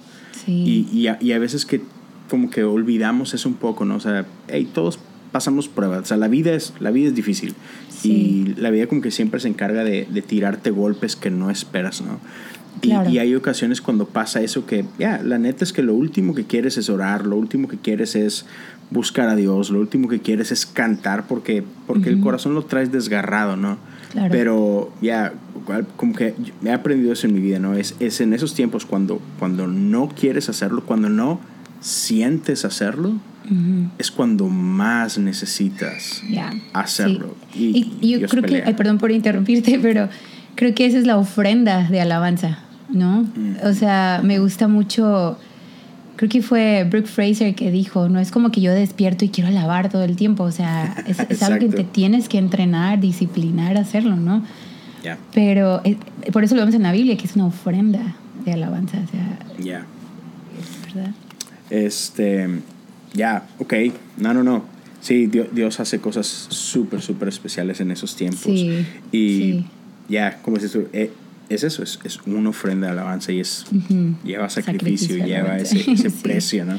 [0.45, 0.87] sí.
[0.91, 1.81] Y, y, a, y a veces que
[2.29, 3.95] como que olvidamos eso un poco, ¿no?
[3.95, 4.99] O sea, hey, todos
[5.31, 6.01] pasamos pruebas.
[6.01, 7.53] O sea, la vida es, la vida es difícil.
[7.89, 8.53] Sí.
[8.55, 12.01] Y la vida como que siempre se encarga de, de tirarte golpes que no esperas,
[12.01, 12.19] ¿no?
[12.81, 13.09] Y, Claro.
[13.09, 16.45] y hay ocasiones cuando pasa eso que, ya, la neta es que lo último que
[16.45, 18.45] quieres es orar, lo último que quieres es
[18.89, 22.23] buscar a Dios, lo último que quieres es cantar porque, porque el Ujú.
[22.23, 23.77] corazón lo traes desgarrado, ¿no?
[24.13, 24.29] Claro.
[24.31, 25.33] Pero ya,
[25.65, 27.73] cual- como que he aprendido eso en mi vida, ¿no?
[27.75, 31.39] Es, es en esos tiempos cuando, cuando no quieres hacerlo, cuando no
[31.81, 33.13] sientes hacerlo,
[33.49, 33.89] Ujú.
[33.97, 36.53] es cuando más necesitas Ya.
[36.73, 37.35] hacerlo.
[37.53, 37.71] Sí.
[38.01, 38.63] Y, Y, yo Dios creo que, pelea.
[38.67, 40.09] ay, perdón por interrumpirte, pero
[40.55, 42.59] creo que esa es la ofrenda de alabanza,
[42.89, 43.23] ¿no?
[43.23, 43.55] Mm.
[43.65, 45.37] O sea, me gusta mucho,
[46.15, 49.49] creo que fue Brooke Fraser que dijo, no es como que yo despierto y quiero
[49.49, 53.77] alabar todo el tiempo, o sea, es, es algo que te tienes que entrenar, disciplinar,
[53.77, 54.43] hacerlo, ¿no?
[55.03, 55.97] Ya, Pero eh,
[56.33, 59.39] por eso lo vemos en la Biblia, que es una ofrenda de alabanza, o sea,
[59.63, 59.85] ya.
[60.93, 61.11] ¿verdad?
[61.69, 62.49] Este,
[63.13, 63.73] ya, ok.
[64.17, 64.63] No, no, no.
[65.01, 68.41] Sí, Dios, Dios hace cosas súper, súper especiales en esos tiempos.
[68.43, 69.65] Sí, y sí.
[70.09, 71.11] ya, como dices tú, eh,
[71.47, 73.65] es eso, es, es una ofrenda de alabanza y es,
[74.23, 76.17] lleva sacrificio, Sacrificio, lleva ese, ese Sí.
[76.21, 76.77] precio, ¿no?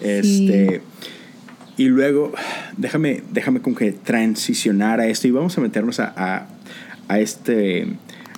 [0.00, 0.80] Este,
[1.76, 2.32] Y luego,
[2.76, 6.48] déjame, déjame como que transicionar a esto y vamos a meternos a, a,
[7.08, 7.86] a este,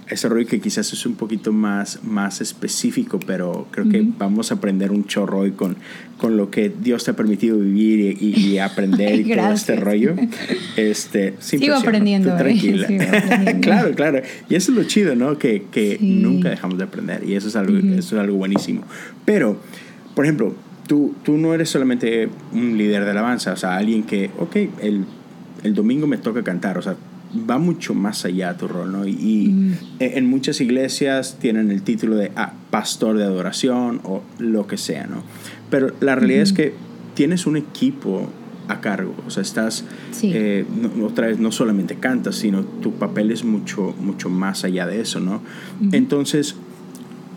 [0.08, 4.50] a este rollo que quizás es un poquito más, más específico, pero creo que vamos
[4.50, 5.76] a aprender un chorro hoy con,
[6.24, 10.14] con lo que Dios te ha permitido vivir y, aprender y todo este rollo.
[10.74, 12.38] Este, sin Sigo aprendiendo, ¿eh?
[12.38, 12.86] tranquila.
[12.86, 13.60] Sigo aprendiendo.
[13.60, 14.22] claro, claro.
[14.48, 15.36] Y eso es lo chido, ¿no?
[15.36, 16.10] Que, que Sí.
[16.22, 17.88] nunca dejamos de aprender y eso es algo, Ujú.
[17.98, 18.82] eso es algo buenísimo.
[19.26, 19.60] Pero,
[20.14, 20.54] por ejemplo,
[20.88, 25.04] tú, tú no eres solamente un líder de alabanza, o sea, alguien que, ok, el,
[25.62, 26.96] el domingo me toca cantar, o sea,
[27.50, 29.06] va mucho más allá tu rol, ¿no?
[29.06, 29.72] Y, y Mm.
[29.98, 34.76] en en muchas iglesias tienen el título de ah, pastor de adoración o lo que
[34.78, 35.22] sea, ¿no?
[35.74, 36.72] Pero la realidad es que
[37.14, 38.28] tienes un equipo
[38.68, 40.30] a cargo, o sea, estás, Sí.
[40.32, 40.64] eh,
[40.96, 45.00] no, otra vez, no solamente cantas, sino tu papel es mucho, mucho más allá de
[45.00, 45.42] eso, ¿no?
[45.90, 46.54] Entonces,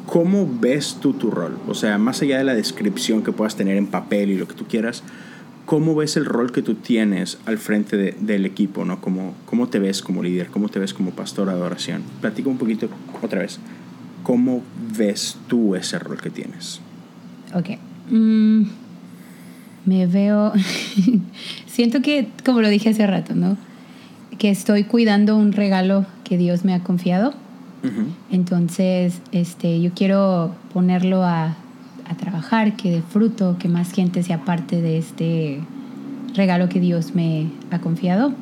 [0.06, 1.58] ¿cómo ves tú tu rol?
[1.68, 4.54] O sea, más allá de la descripción que puedas tener en papel y lo que
[4.54, 5.02] tú quieras,
[5.66, 9.02] ¿cómo ves el rol que tú tienes al frente de- del equipo, ¿no?
[9.02, 10.48] ¿Cómo, ¿Cómo te ves como líder?
[10.48, 12.04] ¿Cómo te ves como pastor de adoración?
[12.22, 12.88] Platica un poquito
[13.24, 13.60] otra vez.
[14.22, 14.62] ¿Cómo
[14.96, 16.82] ves tú ese rol que tienes?
[17.54, 17.72] Ok.
[18.10, 18.64] Mm,
[19.86, 20.54] me veo.
[21.68, 23.58] Siento que, como lo dije hace rato, ¿no?
[24.38, 27.34] Que estoy cuidando un regalo que Dios me ha confiado.
[28.30, 31.56] Entonces, este, yo quiero ponerlo a,
[32.10, 35.62] a trabajar, que dé fruto, que más gente sea parte de este
[36.36, 38.34] regalo que Dios me ha confiado.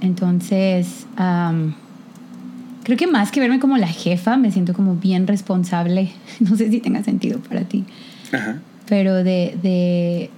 [0.00, 1.06] Entonces,
[2.82, 6.10] creo que más que verme como la jefa, me siento como bien responsable.
[6.40, 7.84] No sé si tenga sentido para ti
[8.32, 8.58] Ajá.
[8.88, 10.30] Pero de, de,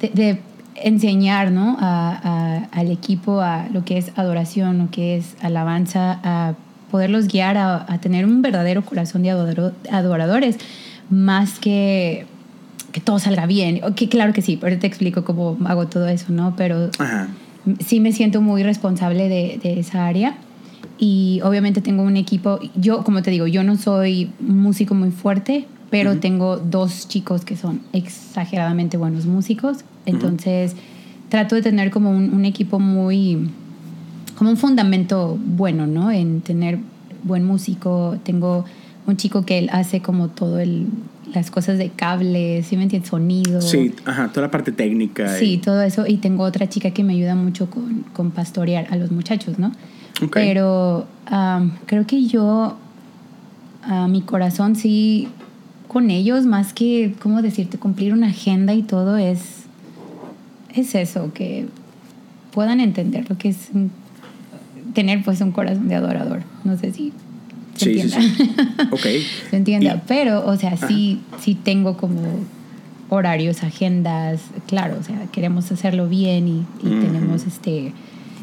[0.00, 0.40] de- de
[0.76, 1.76] enseñar ¿no?
[1.80, 6.54] a- a- al equipo a lo que es adoración, lo que es alabanza, a
[6.90, 9.30] poderlos guiar a, a tener un verdadero corazón de
[9.90, 10.56] adoradores,
[11.10, 12.26] más que
[12.92, 13.80] que todo salga bien.
[13.94, 16.56] Que claro que sí, pero te explico cómo hago todo eso, ¿no?
[16.56, 17.28] Pero Ajá.
[17.78, 20.34] sí me siento muy responsable de, de esa área
[20.98, 25.66] y obviamente tengo un equipo, yo como te digo, yo no soy músico muy fuerte,
[25.90, 26.20] pero Ujú.
[26.20, 30.74] tengo dos chicos que son exageradamente buenos músicos, entonces
[31.28, 33.50] trato de tener como un, un equipo muy,
[34.36, 36.10] como un fundamento bueno, ¿no?
[36.10, 36.78] En tener
[37.22, 38.64] buen músico, tengo
[39.06, 40.86] un chico que él hace como todo el
[41.34, 43.10] las cosas de cables, ¿sí me entiendes?
[43.10, 43.60] Sonido.
[43.60, 45.36] Sí, ajá, toda la parte técnica.
[45.36, 46.06] Sí, y- todo eso.
[46.06, 49.68] Y tengo otra chica que me ayuda mucho con, con pastorear a los muchachos, ¿no?
[50.22, 50.32] Ok.
[50.34, 51.06] Pero
[51.86, 52.76] creo que yo,
[53.82, 55.28] a mi corazón sí,
[55.90, 57.76] con ellos, más que, ¿cómo decirte?
[57.76, 59.40] Cumplir una agenda y todo, es,
[60.72, 61.66] es eso, que
[62.52, 63.70] puedan entender lo que es
[64.94, 66.42] tener pues un corazón de adorador.
[66.62, 67.12] No sé si
[67.74, 68.20] se Sí, sí, entienda.
[69.02, 69.26] sí.
[69.50, 69.94] Se entienda.
[69.96, 72.20] Y- Pero, o sea, sí, sí tengo como
[73.08, 77.92] horarios, agendas, claro, o sea, queremos hacerlo bien y, tenemos este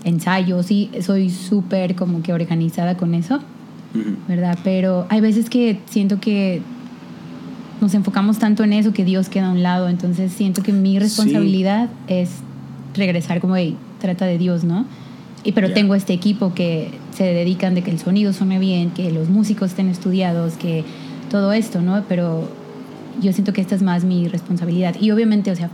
[0.03, 3.39] ensayos y soy súper como que organizada con eso.
[4.27, 4.59] ¿verdad?
[4.65, 6.61] Pero hay veces que siento que
[7.81, 10.99] nos enfocamos tanto en eso que Dios queda a un lado, entonces siento que mi
[10.99, 12.29] responsabilidad es
[12.93, 14.85] regresar como, hey, trata de Dios, ¿no?
[15.43, 19.11] Y pero tengo este equipo que se dedican de que el sonido suene bien, que
[19.11, 20.83] los músicos estén estudiados, que
[21.29, 22.03] todo esto, ¿no?
[22.09, 22.49] Pero
[23.21, 24.95] yo siento que esta es más mi responsabilidad.
[24.99, 25.69] Y obviamente, o sea,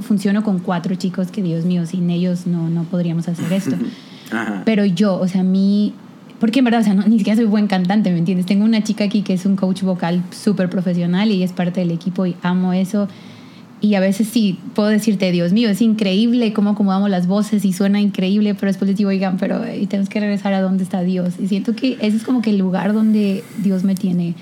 [0.00, 3.76] funciono con cuatro chicos que, Dios mío, sin ellos no, no podríamos hacer esto.
[4.32, 4.62] Ajá.
[4.64, 5.94] Pero yo, o sea, a mí,
[6.42, 8.46] porque en verdad, o sea, no, ni siquiera soy buen cantante, ¿me entiendes?
[8.46, 11.92] Tengo una chica aquí que es un coach vocal súper profesional y es parte del
[11.92, 13.06] equipo y amo eso.
[13.80, 17.72] Y a veces sí, puedo decirte, Dios mío, es increíble cómo acomodamos las voces y
[17.72, 21.02] suena increíble, pero después les digo, oigan, pero eh, tenemos que regresar a dónde está
[21.02, 21.34] Dios.
[21.38, 24.34] Y siento que ese es como que el lugar donde Dios me tiene.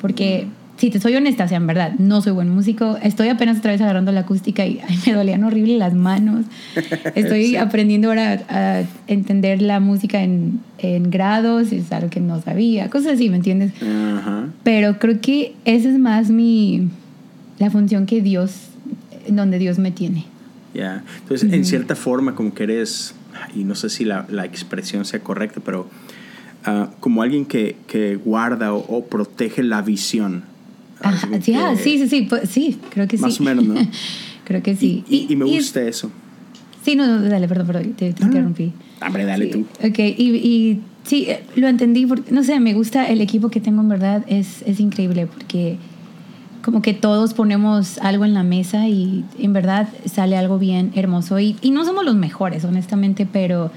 [0.00, 2.98] Porque, si te soy honesta, o sea, en verdad, no soy buen músico.
[3.02, 6.46] Estoy apenas otra vez agarrando la acústica y ay, me dolían horrible las manos.
[7.14, 7.56] Estoy Sí.
[7.56, 13.12] aprendiendo ahora a entender la música en, en grados, es algo que no sabía, cosas
[13.14, 13.72] así, ¿me entiendes?
[13.82, 14.48] Ajá.
[14.64, 16.88] Pero creo que esa es más mi,
[17.60, 18.52] la función que Dios,
[19.28, 20.24] donde Dios me tiene.
[20.74, 21.04] Ya.
[21.22, 23.14] Entonces, en cierta forma, como que eres,
[23.54, 25.88] y no sé si la, la expresión sea correcta, pero
[26.64, 30.42] ah, como alguien que, que guarda o, o protege la visión.
[31.02, 33.22] Ajá, ah, sí, sí, sí, pues, sí, creo que sí.
[33.22, 33.74] Más o menos, ¿no?
[34.44, 35.04] creo que sí.
[35.08, 36.10] Y, y me y- gusta eso.
[36.84, 38.72] Sí, no, no, dale, perdón, perdón, te, te Ah, interrumpí.
[39.04, 39.60] Hombre, dale Sí, tú.
[39.88, 43.60] Ok, y, y sí, eh, lo entendí porque, no sé, me gusta el equipo que
[43.60, 45.78] tengo en verdad, es, es increíble porque
[46.62, 51.38] como que todos ponemos algo en la mesa y en verdad sale algo bien hermoso.
[51.40, 53.70] Y, y no somos los mejores, honestamente, pero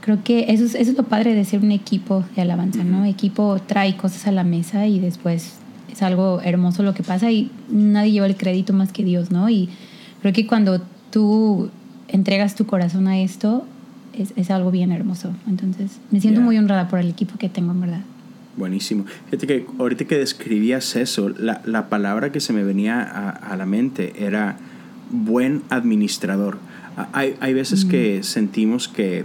[0.00, 3.04] creo que eso es, eso es lo padre de ser un equipo de alabanza, ¿no?
[3.04, 5.54] Equipo trae cosas a la mesa y después
[5.96, 9.48] es algo hermoso lo que pasa y nadie lleva el crédito más que Dios, ¿no?
[9.48, 9.70] Y
[10.20, 11.70] creo que cuando tú
[12.08, 13.64] entregas tu corazón a esto,
[14.12, 15.34] es, es algo bien hermoso.
[15.48, 16.44] Entonces, me siento Ya.
[16.44, 18.00] muy honrada por el equipo que tengo, en verdad.
[18.58, 19.04] Buenísimo.
[19.26, 23.56] Fíjate que ahorita que describías eso, la, la palabra que se me venía a, a
[23.56, 24.56] la mente era
[25.10, 26.58] buen administrador.
[27.12, 29.24] Hay, hay veces que sentimos que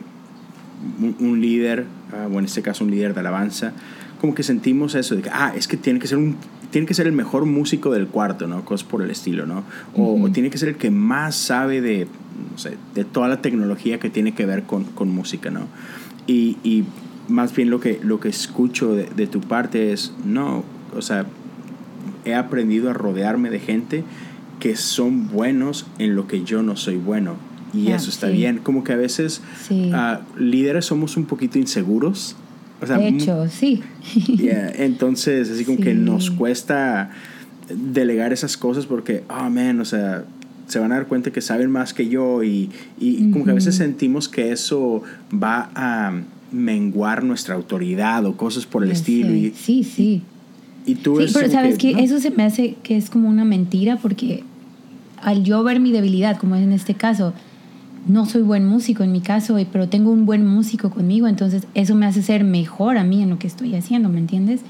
[0.99, 3.71] un, un líder, ah, o en este caso un líder de alabanza,
[4.19, 6.36] como que sentimos eso de que, ah, es que tiene que ser un
[6.71, 8.63] tiene que ser el mejor músico del cuarto, ¿no?
[8.65, 9.63] Cosas por el estilo, ¿no?
[9.95, 12.07] O, o tiene que ser el que más sabe de,
[12.51, 15.67] no sé, de toda la tecnología que tiene que ver con, con música, ¿no?
[16.27, 16.84] Y, y
[17.27, 20.63] más bien lo que, lo que escucho de, de tu parte es, no,
[20.95, 21.25] o sea,
[22.25, 24.03] he aprendido a rodearme de gente
[24.60, 27.36] que son buenos en lo que yo no soy bueno.
[27.73, 28.34] Y Ah, eso está sí.
[28.34, 28.60] bien.
[28.60, 29.91] Como que a veces Sí.
[29.93, 32.36] ah, líderes somos un poquito inseguros.
[32.82, 33.82] O sea, de hecho, sí.
[34.38, 37.12] Yeah, Entonces, así como que nos cuesta
[37.70, 40.26] delegar esas cosas porque, oh man, o sea,
[40.67, 43.54] se van a dar cuenta que saben más que yo y, y como que a
[43.54, 46.13] veces sentimos que eso va a
[46.52, 49.30] menguar nuestra autoridad o cosas por el estilo.
[49.30, 49.38] sé.
[49.38, 50.22] Y, sí, sí.
[50.86, 52.00] y tú Sí, pero sabes que, ¿no?
[52.00, 54.44] eso se me hace que es como una mentira porque
[55.22, 57.34] al yo ver mi debilidad, como es en este caso,
[58.07, 61.67] no soy buen músico en mi caso, y- pero tengo un buen músico conmigo, entonces
[61.75, 64.61] eso me hace ser mejor a mí en lo que estoy haciendo, ¿me entiendes?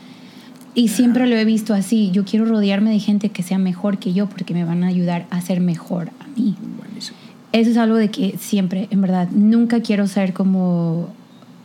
[0.73, 4.13] Y siempre lo he visto así, yo quiero rodearme de gente que sea mejor que
[4.13, 7.17] yo porque me van a ayudar a ser mejor a mí Buenísimo.
[7.51, 11.09] eso es algo de que siempre, en verdad, nunca quiero ser como...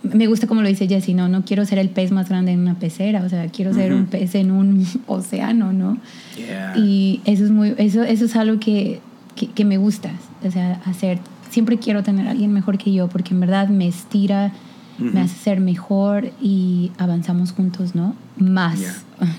[0.02, 2.60] Me gusta como lo dice Jessie, no, no quiero ser el pez más grande en
[2.60, 5.98] una pecera, o sea, quiero ser un pez en un océano, ¿no?
[6.36, 6.74] Yeah.
[6.76, 9.00] Y eso es muy, eso, eso es algo que,
[9.34, 10.10] que, que me gusta,
[10.44, 11.18] o sea, hacer,
[11.56, 14.52] siempre quiero tener a alguien mejor que yo, porque en verdad me estira
[14.98, 18.14] me hace ser mejor y avanzamos juntos, ¿no?
[18.36, 18.78] Más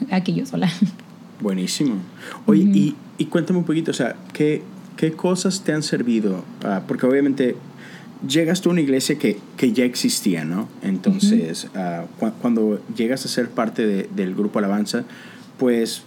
[0.09, 0.23] yeah.
[0.23, 0.67] que yo sola.
[1.39, 1.97] Buenísimo.
[2.47, 4.63] Oye, y, y, cuéntame un poquito, o sea, ¿qué,
[4.95, 6.43] qué cosas te han servido?
[6.65, 7.55] Uh, porque obviamente
[8.27, 10.67] llegas tú a una iglesia que, que ya existía, ¿no?
[10.81, 15.03] Entonces, uh, cu cuando llegas a ser parte de, del grupo Alabanza,
[15.59, 16.01] pues,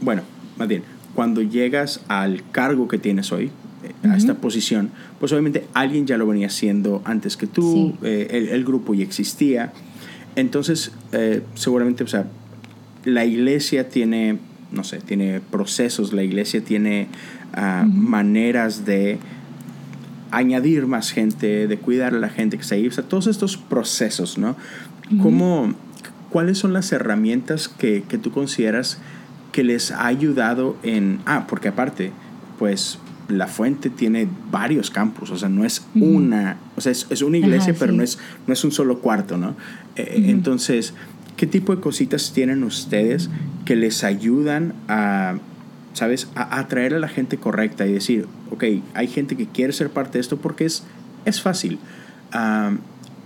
[0.00, 0.22] bueno,
[0.58, 0.82] más bien,
[1.14, 4.90] cuando llegas al cargo que tienes hoy, eh, a esta posición,
[5.22, 8.06] pues obviamente alguien ya lo venía haciendo antes que tú, sí.
[8.08, 9.72] eh, el, el, grupo ya existía.
[10.34, 12.26] Entonces, eh, seguramente, o sea,
[13.04, 14.38] la iglesia tiene,
[14.72, 17.92] no sé, tiene procesos, la iglesia tiene uh, uh -huh.
[17.92, 19.20] maneras de
[20.32, 23.56] añadir más gente, de cuidar a la gente que está ahí, o sea, todos estos
[23.56, 24.56] procesos, ¿no?
[25.08, 25.22] Uh -huh.
[25.22, 25.74] ¿Cómo,
[26.30, 28.98] ¿Cuáles son las herramientas que, que tú consideras
[29.52, 31.20] que les ha ayudado en...
[31.26, 32.10] Ah, porque aparte,
[32.58, 36.16] pues la fuente tiene varios campus, o sea, no es uh -huh.
[36.16, 37.98] una, o sea, es, es una iglesia, Ajá, pero sí.
[37.98, 39.54] no, es, no es un solo cuarto, ¿no?
[39.96, 40.30] Eh, uh -huh.
[40.30, 40.94] Entonces,
[41.36, 43.30] ¿qué tipo de cositas tienen ustedes
[43.64, 45.36] que les ayudan a,
[45.94, 49.90] ¿sabes?, a atraer a la gente correcta y decir, ok, hay gente que quiere ser
[49.90, 50.84] parte de esto porque es,
[51.24, 51.78] es fácil.
[52.34, 52.76] Uh,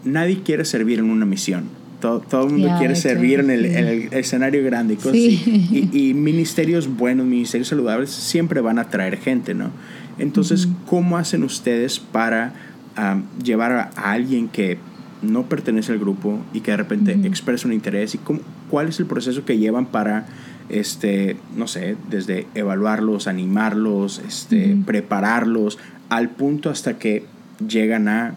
[0.04, 1.64] nadie quiere servir en una misión
[2.00, 3.76] todo, todo el mundo yeah, quiere servir en el, sí.
[3.76, 5.38] en el, escenario grande y cosas sí.
[5.40, 5.90] así.
[5.92, 9.70] Y, y, ministerios buenos, ministerios saludables, siempre van a atraer gente, ¿no?
[10.18, 10.74] Entonces, uh -huh.
[10.87, 12.54] ¿cómo hacen ustedes para
[12.98, 14.78] um, llevar a, a, alguien que
[15.22, 17.26] no pertenece al grupo y que de repente uh -huh.
[17.26, 18.14] expresa un interés?
[18.14, 20.26] ¿Y cómo, cuál es el proceso que llevan para,
[20.68, 24.85] este, no sé, desde evaluarlos, animarlos, este, uh -huh.
[24.85, 25.78] prepararlos,
[26.09, 27.24] al punto hasta que
[27.66, 28.35] llegan a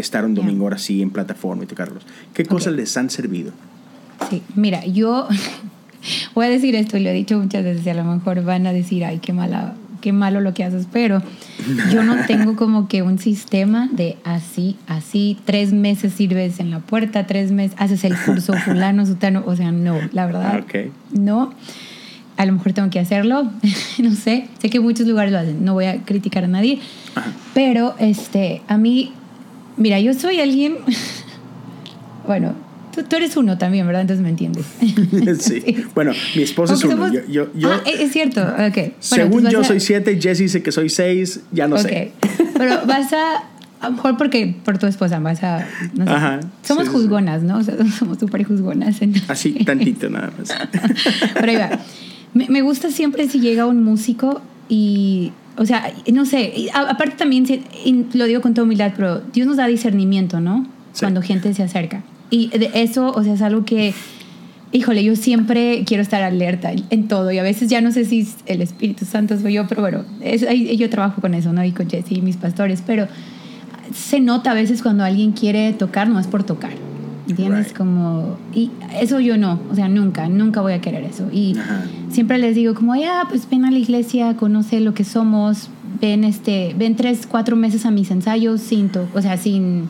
[0.00, 2.04] estar un domingo ahora sí en plataforma y tocarlos.
[2.34, 2.80] ¿Qué cosas okay.
[2.80, 3.52] les han servido?
[4.30, 5.28] Sí, mira, yo
[6.34, 8.66] voy a decir esto y lo he dicho muchas veces y a lo mejor van
[8.66, 11.22] a decir, ay, qué mala, qué malo lo que haces, pero
[11.92, 16.80] yo no tengo como que un sistema de así, así, tres meses sirves en la
[16.80, 20.90] puerta, tres meses haces el curso fulano, sutano, o sea, no, la verdad, okay.
[21.12, 21.52] no.
[22.36, 23.50] A lo mejor tengo que hacerlo,
[23.98, 26.78] no sé, sé que muchos lugares lo hacen, no voy a criticar a nadie,
[27.16, 27.32] Ajá.
[27.52, 29.12] pero este, a mí
[29.78, 30.76] Mira, yo soy alguien.
[32.26, 32.54] bueno,
[32.94, 34.02] tú, tú, eres uno también, ¿verdad?
[34.02, 34.66] Entonces me entiendes.
[35.40, 35.60] sí.
[35.60, 35.84] sí.
[35.94, 36.96] Bueno, mi esposo es uno.
[36.96, 37.12] Somos...
[37.12, 38.42] Yo, yo, yo, ah, es cierto.
[38.42, 38.74] Ok.
[38.74, 39.64] Bueno, según yo a...
[39.64, 42.12] soy siete, Jesse dice que soy seis, ya no okay.
[42.22, 42.46] sé.
[42.56, 43.44] Pero vas a.
[43.80, 45.64] A lo mejor porque por tu esposa vas a.
[45.94, 47.58] No sé, Ajá, somos sí, juzgonas, ¿no?
[47.58, 49.00] O sea, somos súper juzgonas.
[49.00, 49.30] Entonces.
[49.30, 50.52] Así, tantito nada más.
[51.34, 51.78] Pero ahí va.
[52.34, 57.44] Me, me gusta siempre si llega un músico y o sea, no sé, aparte también,
[58.14, 60.66] lo digo con toda humildad, pero Dios nos da discernimiento, ¿no?
[60.92, 61.00] Sí.
[61.00, 62.02] Cuando gente se acerca.
[62.30, 63.92] Y de eso, o sea, es algo que,
[64.72, 67.32] híjole, yo siempre quiero estar alerta en todo.
[67.32, 70.46] Y a veces ya no sé si el Espíritu Santo soy yo, pero bueno, es,
[70.78, 71.64] yo trabajo con eso, ¿no?
[71.64, 73.08] Y con Jesse y mis pastores, pero
[73.94, 76.72] se nota a veces cuando alguien quiere tocar, no es por tocar.
[77.28, 77.68] ¿Entiendes?
[77.68, 77.76] Right.
[77.76, 81.28] Como, y eso yo no, o sea, nunca, nunca voy a querer eso.
[81.32, 81.84] Y Ajá.
[82.10, 85.68] siempre les digo como, ya, pues ven a la iglesia, conoce lo que somos,
[86.00, 89.88] ven, este, ven tres, cuatro meses a mis ensayos sin, to o sea, sin,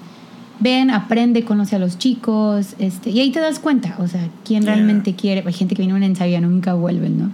[0.61, 4.63] ven, aprende, conoce a los chicos, este, y ahí te das cuenta, o sea, quién
[4.63, 4.75] yeah.
[4.75, 5.45] realmente quiere.
[5.47, 7.33] Hay gente que viene a un ensayo y nunca vuelven, ¿no?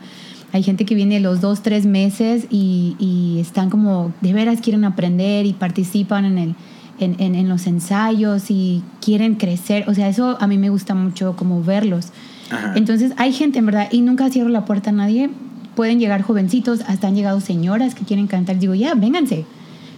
[0.53, 4.85] Hay gente que viene los dos, tres meses y, y están como, de veras quieren
[4.85, 6.55] aprender y participan en el
[6.99, 9.85] en, en, en, los ensayos y quieren crecer.
[9.89, 12.09] O sea, eso a mí me gusta mucho como verlos.
[12.51, 12.73] Ajá.
[12.77, 15.31] Entonces hay gente en verdad y nunca cierro la puerta a nadie.
[15.75, 18.59] Pueden llegar jovencitos, hasta han llegado señoras que quieren cantar.
[18.59, 19.45] Digo, ya, vénganse.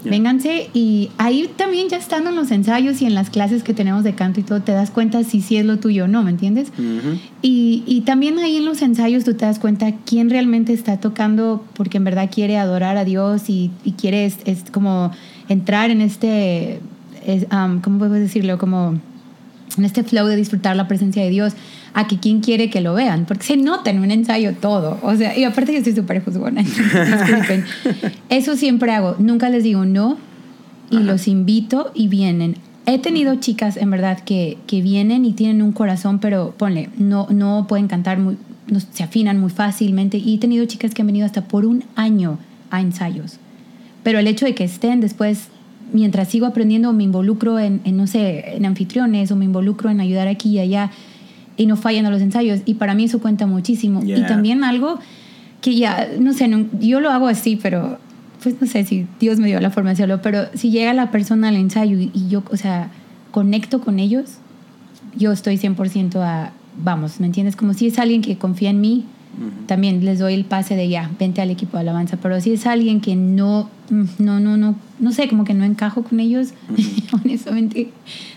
[0.03, 0.11] Yeah.
[0.11, 4.05] Vénganse y ahí también ya estando en los ensayos y en las clases que tenemos
[4.05, 6.31] de canto y todo, te das cuenta si sí es lo tuyo o no, ¿me
[6.31, 6.69] entiendes?
[6.79, 7.19] Uh -huh.
[7.43, 11.65] y, y también ahí en los ensayos tú te das cuenta quién realmente está tocando
[11.75, 15.11] porque en verdad quiere adorar a Dios y, y quiere es, es como
[15.49, 16.81] entrar en este,
[17.25, 18.59] es, um, ¿cómo puedo decirlo?
[18.59, 18.99] Como
[19.77, 21.55] en este flow de disfrutar la presencia de Dios,
[21.95, 25.15] a que quien quiere que lo vean, porque se nota en un ensayo todo, o
[25.17, 27.65] sea, y aparte yo estoy súper juzgona, disculpen,
[28.29, 30.19] eso siempre hago, nunca les digo no,
[30.91, 31.05] y Ajá.
[31.05, 32.57] los invito y vienen.
[32.87, 37.27] He tenido chicas, en verdad, que, que vienen y tienen un corazón, pero ponle, no,
[37.31, 41.07] no pueden cantar muy, no, se afinan muy fácilmente, y he tenido chicas que han
[41.07, 42.39] venido hasta por un año
[42.71, 43.39] a ensayos
[44.07, 45.49] pero el hecho de que estén después,
[45.93, 50.01] mientras sigo aprendiendo, me involucro en, en, no sé, en anfitriones o me involucro en
[50.01, 50.93] ayudar aquí y allá
[51.57, 52.61] y no fallan a los ensayos.
[52.67, 54.01] Y para mí eso cuenta muchísimo.
[54.03, 54.19] Yeah.
[54.19, 55.01] Y también algo
[55.61, 57.99] que ya, no sé, no, yo lo hago así, pero
[58.45, 61.11] pues no sé si Dios me dio la forma de hacerlo, pero si llega la
[61.11, 62.93] persona al ensayo y, y yo, o sea,
[63.33, 64.37] conecto con ellos,
[65.17, 67.57] yo estoy 100% a, vamos, ¿me entiendes?
[67.57, 69.05] Como si es alguien que confía en mí,
[69.67, 72.17] también les doy el pase de ya, vente al equipo de alabanza.
[72.17, 73.69] Pero si es alguien que no,
[74.19, 76.55] no, no, no, no sé, como que no encajo con ellos,
[77.13, 77.91] honestamente,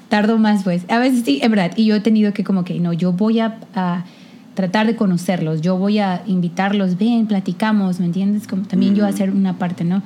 [0.10, 0.84] tardo más, pues.
[0.90, 1.72] A veces sí, es verdad.
[1.76, 4.06] Y yo he tenido que como que, no, yo voy a, a
[4.54, 8.48] tratar de conocerlos, yo voy a invitarlos, ven, platicamos, ¿me entiendes?
[8.48, 10.04] Como también yo hacer una parte, ¿no?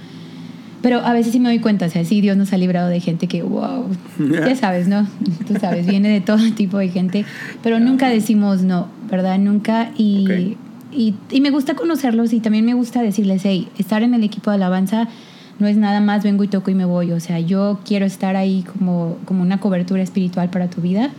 [0.83, 2.99] Pero a veces sí me doy cuenta, o sea, sí, Dios nos ha librado de
[2.99, 3.87] gente que, wow,
[4.19, 5.07] ya sabes, ¿no?
[5.47, 7.25] Tú sabes, viene de todo tipo de gente,
[7.63, 9.39] pero nunca decimos no, ¿verdad?
[9.39, 9.91] Nunca.
[9.97, 10.57] Y.
[10.95, 14.51] y, y me gusta conocerlos y también me gusta decirles, hey, estar en el equipo
[14.51, 15.07] de alabanza
[15.59, 17.11] no es nada más vengo y toco y me voy.
[17.11, 21.11] O sea, yo quiero estar ahí como, como una cobertura espiritual para tu vida,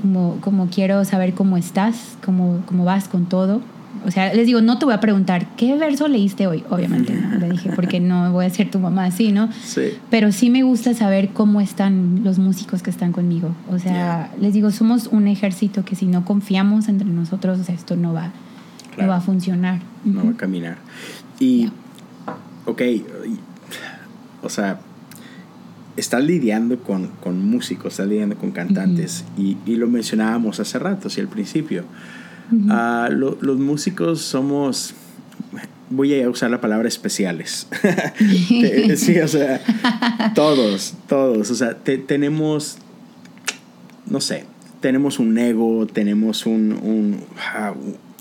[0.00, 3.60] como, como quiero saber cómo estás, cómo, cómo vas con todo.
[4.06, 6.64] O sea, les digo, no te voy a preguntar, ¿qué verso leíste hoy?
[6.70, 9.50] Obviamente, no, le dije, porque no voy a ser tu mamá así, ¿no?
[9.62, 9.82] Sí.
[10.08, 13.54] Pero sí me gusta saber cómo están los músicos que están conmigo.
[13.70, 17.74] O sea, les digo, somos un ejército que si no confiamos entre nosotros, o sea,
[17.74, 18.32] esto no va,
[18.90, 19.02] Claro.
[19.02, 19.80] no va a funcionar.
[20.04, 20.78] no va a caminar.
[21.38, 21.70] Y,
[22.66, 22.82] ok,
[24.42, 24.80] o sea,
[25.96, 31.08] estás lidiando con, con músicos, estás lidiando con cantantes, y, y lo mencionábamos hace rato,
[31.10, 31.84] sí, al principio.
[32.68, 34.94] Ah, lo- los músicos somos,
[35.88, 37.68] voy a usar la palabra especiales.
[38.96, 39.60] Sí, o sea,
[40.34, 42.78] todos, todos, o sea, te- tenemos,
[44.06, 44.44] no sé,
[44.80, 47.20] tenemos un ego, tenemos un, un,
[47.54, 47.72] ah,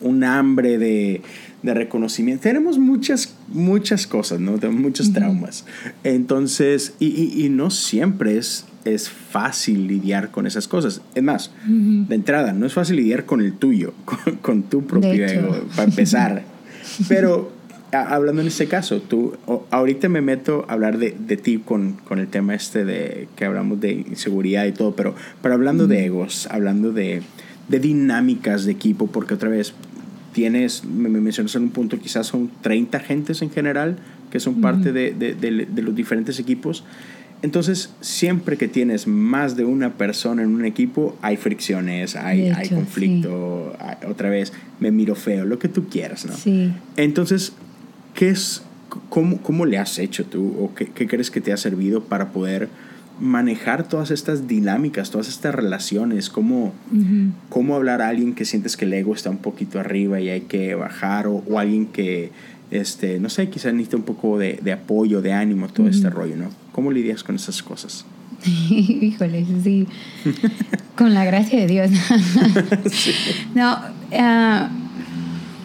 [0.02, 1.22] un hambre de,
[1.62, 4.58] de reconocimiento, tenemos muchas, muchas cosas, ¿no?
[4.58, 5.66] Tenemos muchos traumas.
[6.04, 11.02] Entonces, y, y- y no siempre es, es fácil lidiar con esas cosas.
[11.16, 15.26] Es más, de entrada, no es fácil lidiar con el tuyo, con, con tu propio
[15.26, 16.43] ego, para empezar.
[17.08, 17.52] Pero
[17.91, 19.34] a- hablando en este caso, tú,
[19.70, 23.45] ahorita me meto a hablar de, de ti con, con el tema este de que
[23.45, 27.22] hablamos de inseguridad y todo, pero, pero hablando de egos, hablando de,
[27.68, 29.74] de dinámicas de equipo, porque otra vez
[30.40, 33.98] tienes, me, me mencionas en un punto, quizás son 30 gentes en general
[34.32, 36.84] que son parte de, de- de- de los diferentes equipos.
[37.42, 42.54] Entonces, siempre que tienes más de una persona en un equipo, hay fricciones, hay, De
[42.54, 46.34] hay hecho, conflicto, hay- otra vez, me miro feo, lo que tú quieras, ¿no?
[46.36, 46.72] Sí.
[46.98, 47.54] Entonces,
[48.14, 48.62] ¿qué es,
[49.10, 52.30] cómo, cómo le has hecho tú o qué, qué crees que te ha servido para
[52.32, 52.70] poder
[53.20, 56.30] manejar todas estas dinámicas, todas estas relaciones?
[56.30, 56.74] ¿Cómo,
[57.50, 60.42] cómo hablar a alguien que sientes que el ego está un poquito arriba y hay
[60.42, 62.32] que bajar o, o alguien que,
[62.72, 66.36] este, no sé, quizás necesita un poco de, de apoyo, de ánimo, todo este rollo,
[66.36, 66.50] ¿no?
[66.72, 68.06] ¿Cómo lidias con esas cosas?
[68.46, 69.88] Híjole, sí.
[70.96, 71.92] Con la gracia de Dios.
[73.56, 73.78] No,
[74.18, 74.70] ah,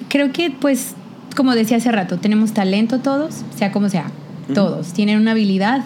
[0.09, 0.95] creo que pues,
[1.37, 4.11] como decía hace rato, tenemos talento todos, sea como sea,
[4.55, 4.93] todos.
[4.93, 5.85] Tienen una habilidad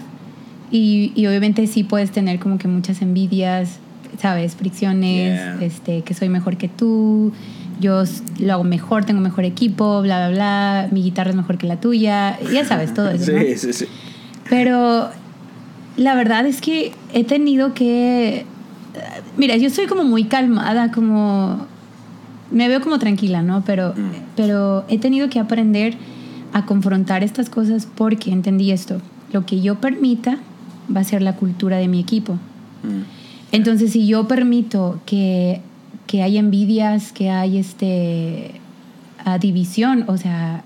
[0.71, 3.79] y, y obviamente sí puedes tener como que muchas envidias,
[4.21, 4.55] ¿sabes?
[4.57, 5.59] Fricciones, Yeah.
[5.63, 7.33] este, que soy mejor que tú,
[7.81, 8.03] yo
[8.41, 11.81] lo hago mejor, tengo mejor equipo, bla, bla, bla, mi guitarra es mejor que la
[11.81, 13.33] tuya, ya sabes, todo eso.
[13.33, 13.39] ¿no?
[13.41, 13.85] Sí, sí, sí.
[14.51, 15.09] Pero
[15.97, 18.45] la verdad es que he tenido que...
[19.37, 21.67] Mira, yo soy como muy calmada, como...
[22.51, 23.63] Me veo como tranquila, ¿no?
[23.65, 24.11] Pero, Mm.
[24.37, 25.97] pero he tenido que aprender
[26.55, 29.01] a confrontar estas cosas porque entendí esto.
[29.33, 30.39] Lo que yo permita
[30.95, 32.35] va a ser la cultura de mi equipo.
[32.83, 33.03] Mm.
[33.53, 35.61] Entonces, si yo permito que,
[36.07, 38.53] que hay envidias, que hay este,
[39.25, 40.65] a división, o sea,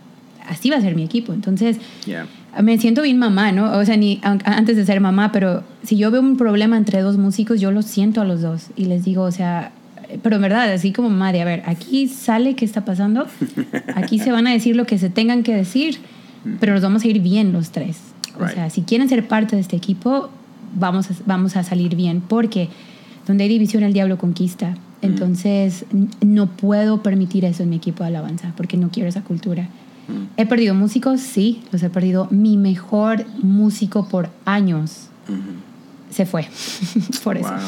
[0.48, 1.32] así va a ser mi equipo.
[1.32, 2.26] Entonces, Yeah.
[2.60, 3.72] me siento bien mamá, ¿no?
[3.78, 7.16] O sea, ni antes de ser mamá, pero si yo veo un problema entre dos
[7.18, 9.72] músicos, yo lo siento a los dos y les digo, o sea,
[10.22, 13.26] pero en verdad, así como mamá, de a ver, aquí sale qué está pasando,
[13.94, 15.98] aquí se van a decir lo que se tengan que decir,
[16.60, 18.11] pero nos vamos a ir bien los tres.
[18.36, 20.28] O sea, si quieren ser parte de este equipo,
[20.74, 22.68] vamos a, vamos a salir bien, porque
[23.26, 24.74] donde hay división el diablo conquista.
[25.02, 29.22] Entonces, n- no puedo permitir eso en mi equipo de alabanza, porque no quiero esa
[29.22, 29.68] cultura.
[30.36, 32.26] He perdido músicos, sí, los he perdido.
[32.30, 35.08] Mi mejor músico por años
[36.10, 36.46] se fue
[37.24, 37.48] por eso.
[37.48, 37.58] Wow.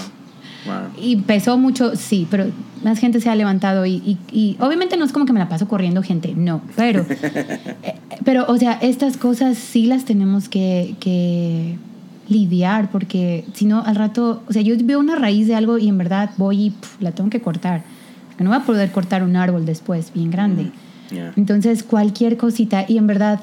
[0.66, 1.02] Wow.
[1.02, 2.46] Y pesó mucho, sí, pero
[2.82, 5.48] más gente se ha levantado y, y- y obviamente no es como que me la
[5.48, 7.04] paso corriendo gente, no, pero,
[7.82, 7.94] eh,
[8.24, 11.76] pero o sea, estas cosas sí las tenemos que, que
[12.28, 15.88] lidiar porque si no al rato, o sea, yo veo una raíz de algo y
[15.88, 17.82] en verdad voy y pf, la tengo que cortar,
[18.28, 20.70] porque no voy a poder cortar un árbol después bien grande.
[21.10, 21.32] Yeah.
[21.36, 23.40] Entonces, cualquier cosita, y en verdad,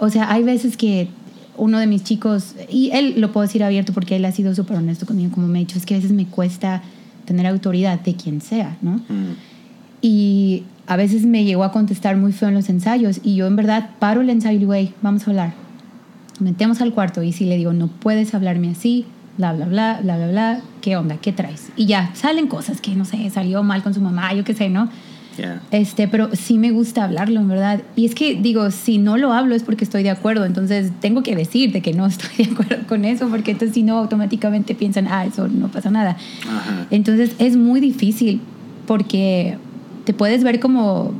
[0.00, 1.08] o sea, hay veces que
[1.58, 4.76] uno de mis chicos, y él lo puedo decir abierto porque él ha sido súper
[4.76, 6.82] honesto conmigo, como me ha dicho, es que a veces me cuesta
[7.24, 8.92] tener autoridad de quien sea, ¿no?
[9.08, 9.34] Mm.
[10.00, 13.56] Y a veces me llegó a contestar muy feo en los ensayos, y yo en
[13.56, 15.52] verdad paro el ensayo y digo, "Hey, vamos a hablar.
[16.40, 19.04] Metemos al cuarto, y si le digo, no puedes hablarme así,
[19.36, 21.16] bla, bla, bla, bla, bla, bla, ¿qué onda?
[21.16, 21.70] ¿Qué traes?
[21.76, 24.68] Y ya, salen cosas que, no sé, salió mal con su mamá, yo qué sé,
[24.68, 24.88] ¿no?
[25.38, 25.62] Yeah.
[25.70, 27.82] Este, pero sí me gusta hablarlo, en verdad.
[27.96, 31.22] Y es que digo, si no lo hablo es porque estoy de acuerdo, entonces tengo
[31.22, 35.06] que decirte que no estoy de acuerdo con eso, porque entonces si no automáticamente piensan,
[35.08, 36.16] ah, eso no pasa nada.
[36.42, 36.86] Ajá.
[36.90, 38.40] Entonces es muy difícil
[38.86, 39.56] porque
[40.04, 41.14] te puedes ver como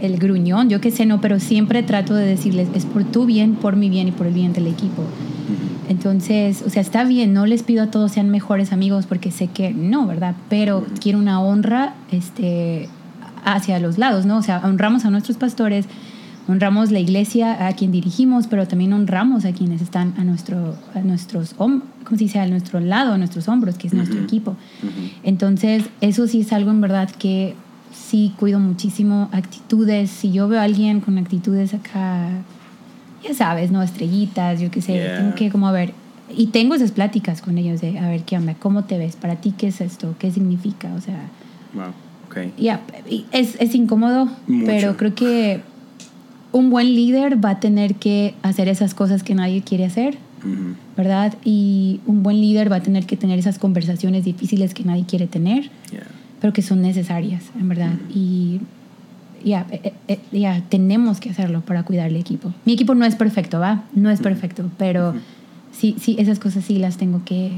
[0.00, 3.54] el gruñón, yo qué sé, no, pero siempre trato de decirles, es por tu bien,
[3.54, 5.02] por mi bien y por el bien del equipo.
[5.88, 9.46] Entonces, o sea, está bien, no les pido a todos sean mejores amigos porque sé
[9.46, 10.34] que no, ¿verdad?
[10.48, 12.88] Pero quiero una honra este,
[13.46, 14.36] hacia los lados, ¿no?
[14.38, 15.86] O sea, honramos a nuestros pastores,
[16.48, 20.98] honramos la iglesia a quien dirigimos, pero también honramos a quienes están a, nuestro, a
[21.00, 22.40] nuestros, ¿cómo se dice?
[22.40, 24.56] A nuestro lado, a nuestros hombros, que es nuestro equipo.
[25.22, 27.54] Entonces, eso sí es algo en verdad que
[27.92, 29.28] sí cuido muchísimo.
[29.32, 32.28] Actitudes, si yo veo a alguien con actitudes acá,
[33.22, 33.80] ya sabes, ¿no?
[33.82, 35.16] Estrellitas, yo qué sé, Yeah.
[35.18, 35.94] tengo que como a ver.
[36.36, 38.54] Y tengo esas pláticas con ellos de, a ver, ¿qué onda?
[38.54, 39.14] ¿Cómo te ves?
[39.14, 40.16] ¿Para ti qué es esto?
[40.18, 40.92] ¿Qué significa?
[40.96, 41.28] O sea,
[41.74, 41.92] Wow.
[42.36, 42.52] Ok.
[42.58, 44.66] ya, y es, es incómodo, Mucho.
[44.66, 45.60] pero creo que
[46.52, 50.18] un buen líder va a tener que hacer esas cosas que nadie quiere hacer.
[50.44, 50.76] Ujú.
[50.96, 51.34] ¿verdad?
[51.44, 55.26] Y un buen líder va a tener que tener esas conversaciones difíciles que nadie quiere
[55.26, 56.06] tener, Yeah.
[56.40, 57.92] pero que son necesarias, en verdad.
[58.14, 58.60] Y
[59.44, 62.52] ya, eh, eh, ya, tenemos que hacerlo para cuidar el equipo.
[62.64, 63.82] Mi equipo no es perfecto, ¿va?
[63.94, 65.14] No es perfecto, pero
[65.72, 67.50] sí, sí, esas cosas sí las tengo que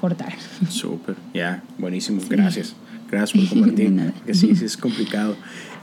[0.00, 0.32] cortar.
[0.68, 2.74] Súper, ya, buenísimo, gracias.
[3.10, 4.12] Gracias por compartir.
[4.26, 5.36] Que sí, sí es complicado.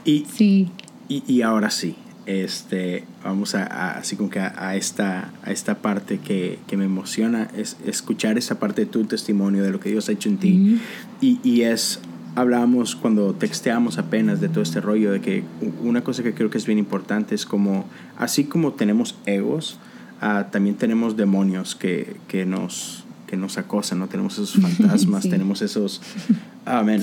[0.04, 0.68] Y, Sí,
[1.08, 1.94] y, y ahora sí,
[2.26, 6.76] este, vamos a, a- así como que a, a esta, a esta parte que, que
[6.76, 10.28] me emociona, es escuchar esa parte de tu testimonio, de lo que Dios ha hecho
[10.28, 10.80] en ti.
[11.20, 12.00] y, y es,
[12.34, 15.44] hablábamos cuando texteamos apenas de todo este rollo, de que
[15.82, 17.84] una cosa que creo que es bien importante es como,
[18.18, 19.78] así como tenemos egos,
[20.20, 24.08] ah, también tenemos demonios que, que nos que nos acosan, ¿no?
[24.08, 25.30] Tenemos esos fantasmas, Sí.
[25.30, 26.02] tenemos esos...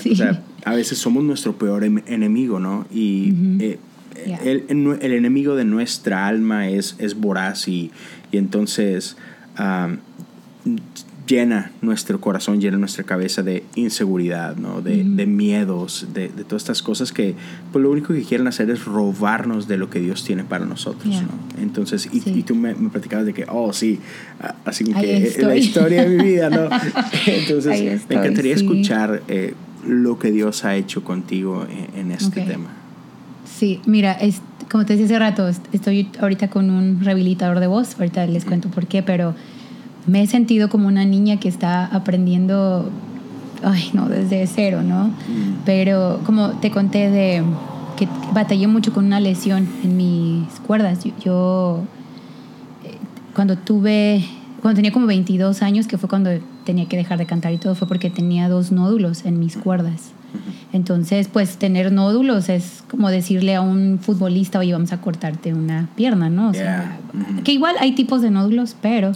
[0.03, 0.11] Sí.
[0.11, 2.86] O sea, a veces somos nuestro peor em- enemigo, ¿no?
[2.93, 3.80] Y eh,
[4.27, 4.38] Yeah.
[4.43, 4.65] el,
[5.01, 7.89] el- enemigo de nuestra alma es, es voraz y,
[8.34, 9.15] y entonces
[11.30, 14.82] llena nuestro corazón, llena nuestra cabeza de inseguridad, ¿no?
[14.82, 15.15] de, Ujú.
[15.15, 17.36] de miedos, de, de todas estas cosas que
[17.71, 21.05] pues, lo único que quieren hacer es robarnos de lo que Dios tiene para nosotros.
[21.13, 21.21] Yeah.
[21.21, 21.61] ¿no?
[21.61, 22.32] Entonces, y, Sí.
[22.38, 23.99] y tú me, me platicabas de que, oh, sí,
[24.65, 25.57] así como que la estoy.
[25.59, 26.69] historia de mi vida, ¿no?
[27.27, 28.63] Entonces, Ahí me estoy, encantaría sí.
[28.65, 29.53] escuchar eh,
[29.88, 32.47] lo que Dios ha hecho contigo en, en este Ok.
[32.47, 32.69] tema.
[33.45, 37.67] Sí, mira, es, como te decía hace rato, est- estoy ahorita con un rehabilitador de
[37.67, 39.36] voz, ahorita les cuento por qué, pero
[40.06, 42.89] me he sentido como una niña que está aprendiendo,
[43.64, 45.12] ay, no, desde cero, ¿no?
[45.66, 47.43] Pero como te conté de
[48.00, 51.04] que batallé mucho con una lesión en mis cuerdas.
[51.04, 51.84] Yo, yo,
[52.86, 52.95] eh,
[53.36, 54.24] cuando tuve,
[54.62, 56.30] cuando tenía como 22 años, que fue cuando
[56.64, 60.14] tenía que dejar de cantar y todo, fue porque tenía dos nódulos en mis cuerdas.
[60.72, 65.89] Entonces, pues tener nódulos es como decirle a un futbolista, oye, vamos a cortarte una
[65.95, 66.50] pierna, ¿no?
[66.50, 67.43] O sea, Yeah.
[67.43, 69.12] Que igual hay tipos de nódulos, pero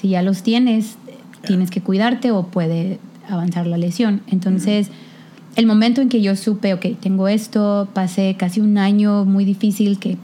[0.00, 0.96] si ya los tienes,
[1.46, 4.20] tienes que cuidarte o puede avanzar la lesión.
[4.28, 4.90] Entonces,
[5.56, 9.98] el momento en que yo supe, ok, tengo esto, pasé casi un año muy difícil
[9.98, 10.18] que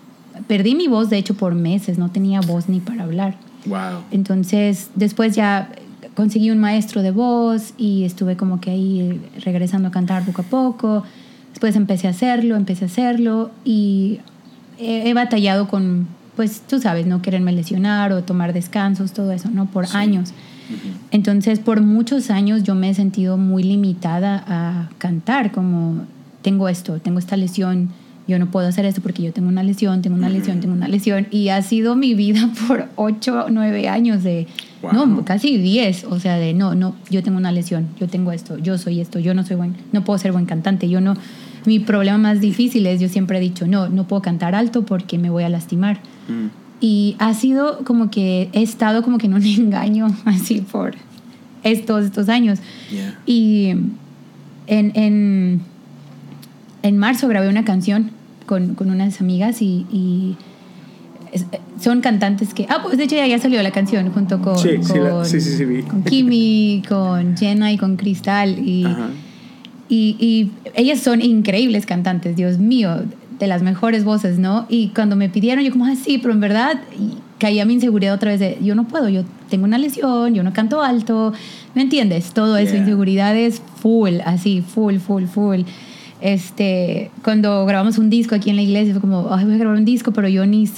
[0.47, 3.37] perdí mi voz, de hecho, por meses, no tenía voz ni para hablar.
[3.66, 4.03] Wow.
[4.11, 5.70] Entonces, después ya
[6.14, 10.45] conseguí un maestro de voz y estuve como que ahí regresando a cantar poco a
[10.45, 11.05] poco.
[11.51, 14.20] Después empecé a hacerlo, empecé a hacerlo y
[14.79, 19.51] he, he batallado con, pues tú sabes, no quererme lesionar o tomar descansos, todo eso,
[19.51, 19.66] ¿no?
[19.66, 19.97] Por Sí.
[19.97, 20.33] años.
[21.11, 26.07] Entonces, por muchos años yo me he sentido muy limitada a cantar, como
[26.41, 27.91] tengo esto, tengo esta lesión,
[28.26, 30.89] yo no puedo hacer esto porque yo tengo una lesión, tengo una lesión, tengo una
[30.89, 31.26] lesión.
[31.30, 34.47] Y ha sido mi vida por ocho, nueve años de,
[34.80, 34.93] Wow.
[35.07, 38.59] no, casi diez, o sea, de no, no, yo tengo una lesión, yo tengo esto,
[38.59, 41.14] yo soy esto, yo no soy buen, no puedo ser buen cantante, yo no,
[41.66, 45.18] mi problema más difícil es, yo siempre he dicho, no, no puedo cantar alto porque
[45.18, 46.01] me voy a lastimar.
[46.29, 46.47] Mm.
[46.81, 50.95] Y ha sido como que he estado como que en un engaño así por
[51.62, 52.59] estos, estos años.
[52.91, 53.18] Yeah.
[53.27, 53.68] Y
[54.66, 55.61] en, en,
[56.83, 58.11] en marzo grabé una canción
[58.47, 60.37] con, con unas amigas y,
[61.81, 62.66] son cantantes que...
[62.68, 65.27] Ah, pues de hecho ya, ya salió la canción junto con, Sí, sí, la- con,
[65.27, 65.83] sí, sí, vi.
[65.83, 68.59] con Kimi, con Jenna y con Cristal.
[68.59, 68.87] Y,
[69.89, 73.03] y ellas son increíbles cantantes, Dios mío,
[73.43, 74.66] de las mejores voces, ¿no?
[74.68, 78.14] Y cuando me pidieron, yo como, ah, sí, pero en verdad y caía mi inseguridad
[78.14, 81.32] otra vez de, yo no puedo, yo tengo una lesión, yo no canto alto,
[81.74, 82.32] ¿me entiendes?
[82.32, 82.82] Todo eso, Yeah.
[82.82, 85.62] inseguridades full, así, full, full, full.
[86.20, 89.76] Este, cuando grabamos un disco aquí en la iglesia, fue como, ay, voy a grabar
[89.76, 90.68] un disco, pero yo ni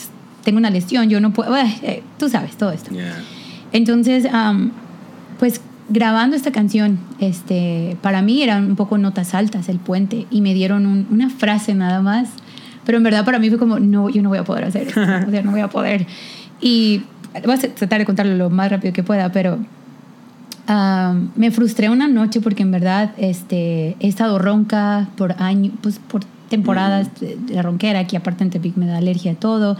[0.42, 2.90] tengo una lesión, yo no puedo, eh, tú sabes, todo esto.
[2.92, 3.14] Yeah.
[3.72, 4.72] Entonces, am,
[5.38, 5.60] pues
[5.90, 10.54] grabando esta canción, este, para mí eran un poco notas altas, el puente, y me
[10.54, 12.30] dieron un- una frase nada más,
[12.85, 15.01] pero en verdad para mí fue como, no, yo no voy a poder hacer esto,
[15.01, 16.07] o sea, no voy a poder.
[16.61, 17.03] Y
[17.45, 19.59] voy a tratar de contarlo lo más rápido que pueda, pero
[20.68, 25.99] ah, me frustré una noche porque en verdad este, he estado ronca por años, pues
[25.99, 29.76] por temporadas de, de la ronquera, que aparte en Tepic me da alergia a todo.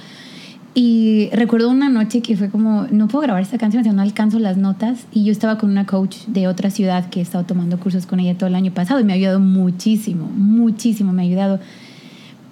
[0.77, 4.03] Y recuerdo una noche que fue como, no puedo grabar esta canción, o sea, no
[4.03, 5.07] alcanzo las notas.
[5.13, 8.19] Y yo estaba con una coach de otra ciudad que he estado tomando cursos con
[8.19, 11.61] ella todo el año pasado y me ha ayudado muchísimo, muchísimo, me ha ayudado.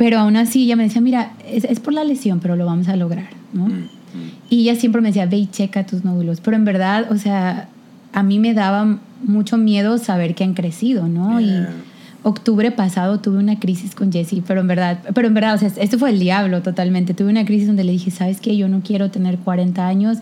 [0.03, 2.89] Pero aún así ella me decía, mira, es, es por la lesión, pero lo vamos
[2.89, 3.69] a lograr, ¿no?
[4.51, 6.41] Y ella siempre me decía, ve y checa tus nódulos.
[6.41, 7.69] Pero en verdad, o sea,
[8.13, 11.39] a mí me daba mucho miedo saber que han crecido, ¿no?
[11.39, 11.49] Yeah.
[11.49, 11.67] Y
[12.25, 15.71] octubre pasado tuve una crisis con Jessie, pero en verdad, pero en verdad, o sea,
[15.77, 17.15] esto fue el diablo totalmente.
[17.15, 18.57] Tuve una crisis donde le dije, ¿sabes qué?
[18.57, 20.19] Yo no quiero tener 40 años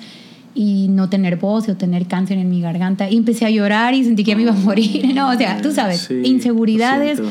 [0.55, 3.09] y no tener voz o tener cáncer en mi garganta.
[3.09, 5.31] Y empecé a llorar y sentí que me iba a morir, ¿no?
[5.31, 7.31] O sea, tú sabes, Sí, inseguridades, lo.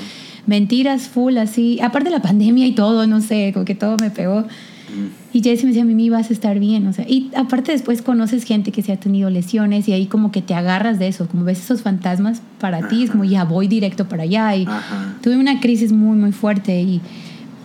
[0.49, 1.79] Mentiras full, así.
[1.81, 4.45] Aparte de la pandemia y todo, no sé, como que todo me pegó.
[5.31, 6.87] Y Jessie me decía, Mimi, vas a estar bien.
[6.87, 10.31] O sea, y aparte después conoces gente que se ha tenido lesiones y ahí como
[10.31, 13.67] que te agarras de eso, como ves esos fantasmas para ti, es como ya voy
[13.67, 14.55] directo para allá.
[14.55, 15.17] Y Ajá.
[15.21, 16.81] tuve una crisis muy, muy fuerte.
[16.81, 17.01] Y,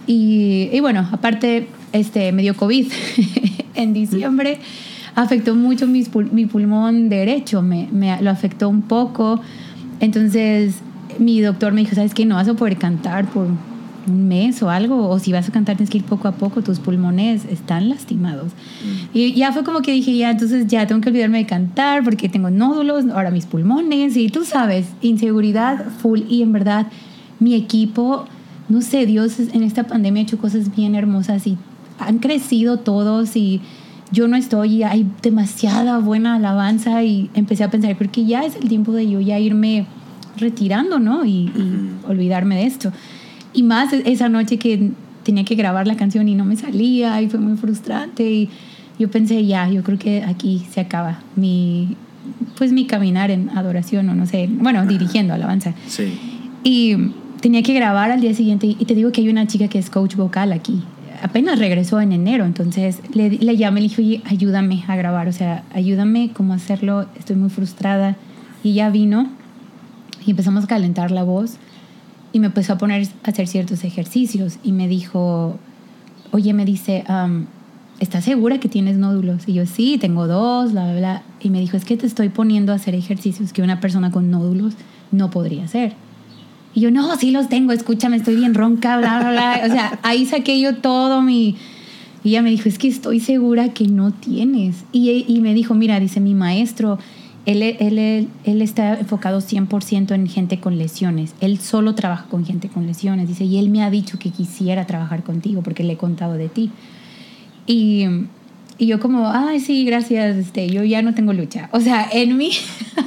[0.06, 2.86] y, y bueno, aparte, este, me dio COVID
[3.74, 4.58] en diciembre.
[5.14, 9.40] Afectó mucho mis pul- mi pulmón derecho, me, me lo afectó un poco.
[10.00, 10.74] Entonces,
[11.18, 12.24] mi doctor me dijo, ¿sabes qué?
[12.24, 13.48] No vas a poder cantar por
[14.06, 16.62] un mes o algo, o si vas a cantar tienes que ir poco a poco,
[16.62, 18.52] tus pulmones están lastimados.
[19.12, 22.28] Y ya fue como que dije, ya, entonces ya tengo que olvidarme de cantar porque
[22.28, 26.20] tengo nódulos, ahora mis pulmones, y tú sabes, inseguridad full.
[26.28, 26.86] Y en verdad,
[27.40, 28.26] mi equipo,
[28.68, 31.56] no sé, Dios en esta pandemia ha hecho cosas bien hermosas y
[31.98, 33.60] han crecido todos y
[34.10, 38.54] yo no estoy, y hay demasiada buena alabanza y empecé a pensar, porque ya es
[38.54, 39.86] el tiempo de yo ya irme
[40.36, 41.24] retirando, ¿no?
[41.24, 42.92] Y, y olvidarme de esto.
[43.52, 44.90] Y más e- esa noche que
[45.22, 48.50] tenía que grabar la canción y no me salía y fue muy frustrante y
[48.98, 51.96] yo pensé, ya, yo creo que aquí se acaba mi,
[52.56, 55.74] pues mi caminar en adoración o no sé, bueno, dirigiendo alabanza.
[55.88, 56.18] Sí.
[56.62, 56.96] Y
[57.40, 58.66] tenía que grabar al día siguiente.
[58.66, 60.82] Y te digo que hay una chica que es coach vocal aquí.
[61.22, 62.44] Apenas regresó en enero.
[62.44, 65.26] Entonces le, le llamé y le dije, oye, ayúdame a grabar.
[65.26, 67.06] O sea, ayúdame cómo hacerlo.
[67.18, 68.16] Estoy muy frustrada.
[68.62, 69.28] Y ya vino
[70.26, 71.56] y empezamos a calentar la voz.
[72.32, 74.58] Y me empezó a poner a hacer ciertos ejercicios.
[74.64, 75.56] Y me dijo,
[76.32, 77.46] oye, me dice, am,
[78.00, 79.46] ¿estás segura que tienes nódulos?
[79.46, 81.22] Y yo, sí, tengo dos, bla, bla, bla.
[81.40, 84.30] Y me dijo, es que te estoy poniendo a hacer ejercicios que una persona con
[84.30, 84.74] nódulos
[85.12, 85.94] no podría hacer.
[86.74, 89.60] Y yo, no, sí los tengo, escúchame, estoy bien ronca, bla, bla, bla.
[89.64, 91.56] O sea, ahí saqué yo todo mi...
[92.24, 94.84] Y ella me dijo, es que estoy segura que no tienes.
[94.92, 96.98] Y, y me dijo, mira, dice mi maestro,
[97.46, 101.34] él, él, él, él está enfocado 100% en gente con lesiones.
[101.40, 103.28] Él solo trabaja con gente con lesiones.
[103.28, 106.48] Dice, y él me ha dicho que quisiera trabajar contigo porque le he contado de
[106.48, 106.70] ti.
[107.66, 108.06] Y,
[108.78, 111.68] y yo como, ay, sí, gracias, este, yo ya no tengo lucha.
[111.72, 112.50] O sea, en mí...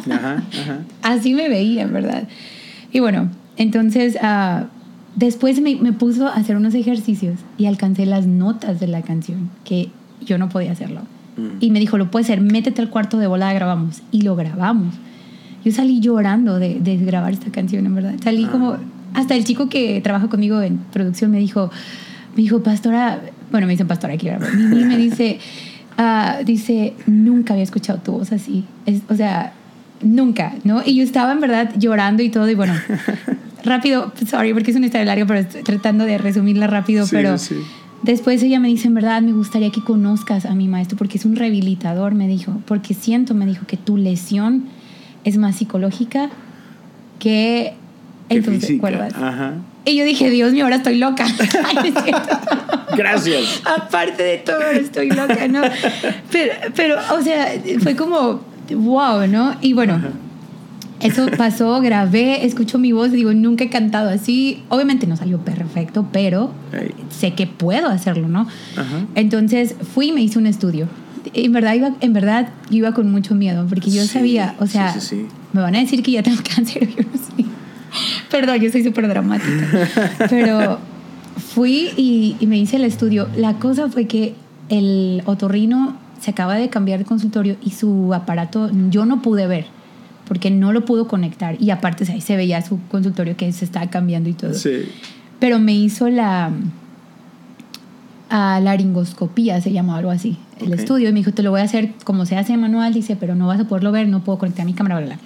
[0.10, 0.80] Ajá, ajá.
[1.02, 2.28] Así me veía, verdad.
[2.92, 4.68] Y bueno, entonces ah,
[5.16, 9.50] después me, me puso a hacer unos ejercicios y alcancé las notas de la canción,
[9.66, 9.90] que
[10.22, 11.02] yo no podía hacerlo.
[11.38, 11.48] Mm.
[11.60, 14.02] Y me dijo, lo puedes hacer, métete al cuarto de volada, grabamos.
[14.12, 14.96] Y lo grabamos.
[15.64, 18.14] Yo salí llorando de, de grabar esta canción, en verdad.
[18.24, 18.52] Salí Ah.
[18.52, 18.78] como,
[19.14, 21.70] hasta el chico que trabaja conmigo en producción me dijo,
[22.36, 23.20] me dijo, pastora,
[23.52, 24.28] bueno, me dicen pastora aquí.
[24.58, 25.40] Mimi me dice,
[25.98, 28.66] ah, dice, nunca había escuchado tu voz así.
[28.86, 29.54] Es, o sea,
[30.02, 30.82] nunca, ¿no?
[30.86, 32.74] Y yo estaba en verdad llorando y todo, y bueno,
[33.64, 37.38] rápido, sorry, porque es una historia larga, pero estoy tratando de resumirla rápido, Sí, pero
[37.38, 37.56] sí.
[38.12, 41.26] Después ella me dice, en verdad, me gustaría que conozcas a mi maestro, porque es
[41.26, 44.66] un rehabilitador, me dijo, porque siento, me dijo, que tu lesión
[45.24, 46.30] es más psicológica
[47.20, 47.74] que
[48.30, 48.80] en tus física.
[48.80, 49.14] cuerdas.
[49.16, 49.56] Ajá.
[49.86, 51.26] Y yo dije, Dios mío, ahora estoy loca.
[52.98, 53.62] Gracias.
[53.64, 55.62] Aparte de todo, estoy loca, ¿no?
[56.32, 59.56] Pero, pero, o sea, fue como, wow, ¿no?
[59.62, 60.02] Y bueno,
[61.00, 64.64] eso pasó, grabé, escucho mi voz, digo, nunca he cantado así.
[64.70, 66.52] Obviamente no salió perfecto, pero
[67.10, 68.42] sé que puedo hacerlo, ¿no?
[68.76, 69.06] Ajá.
[69.16, 70.88] Entonces fui y me hice un estudio.
[71.34, 74.94] En verdad, iba, en verdad, iba con mucho miedo, porque yo Sí, sabía, o sea,
[74.94, 75.26] sí, sí.
[75.54, 77.46] me van a decir que ya tengo cáncer, yo no sé.
[78.32, 79.68] Perdón, yo soy súper dramática.
[80.30, 80.80] Pero
[81.54, 83.28] fui y, y me hice el estudio.
[83.36, 84.36] La cosa fue que
[84.70, 89.66] el otorrino se acaba de cambiar de consultorio y su aparato yo no pude ver
[90.28, 91.56] porque no lo pudo conectar.
[91.62, 94.84] Y aparte, ahí se veía su consultorio que se estaba cambiando y todo Sí.
[95.40, 96.52] pero me hizo la
[98.30, 100.80] a laringoscopía, se llama algo así, el Ok.
[100.80, 101.10] estudio.
[101.10, 103.48] Y me dijo, te lo voy a hacer como se hace manual, dice, pero no
[103.48, 105.16] vas a poderlo ver, no puedo conectar mi cámara, bla, bla.
[105.16, 105.24] bla".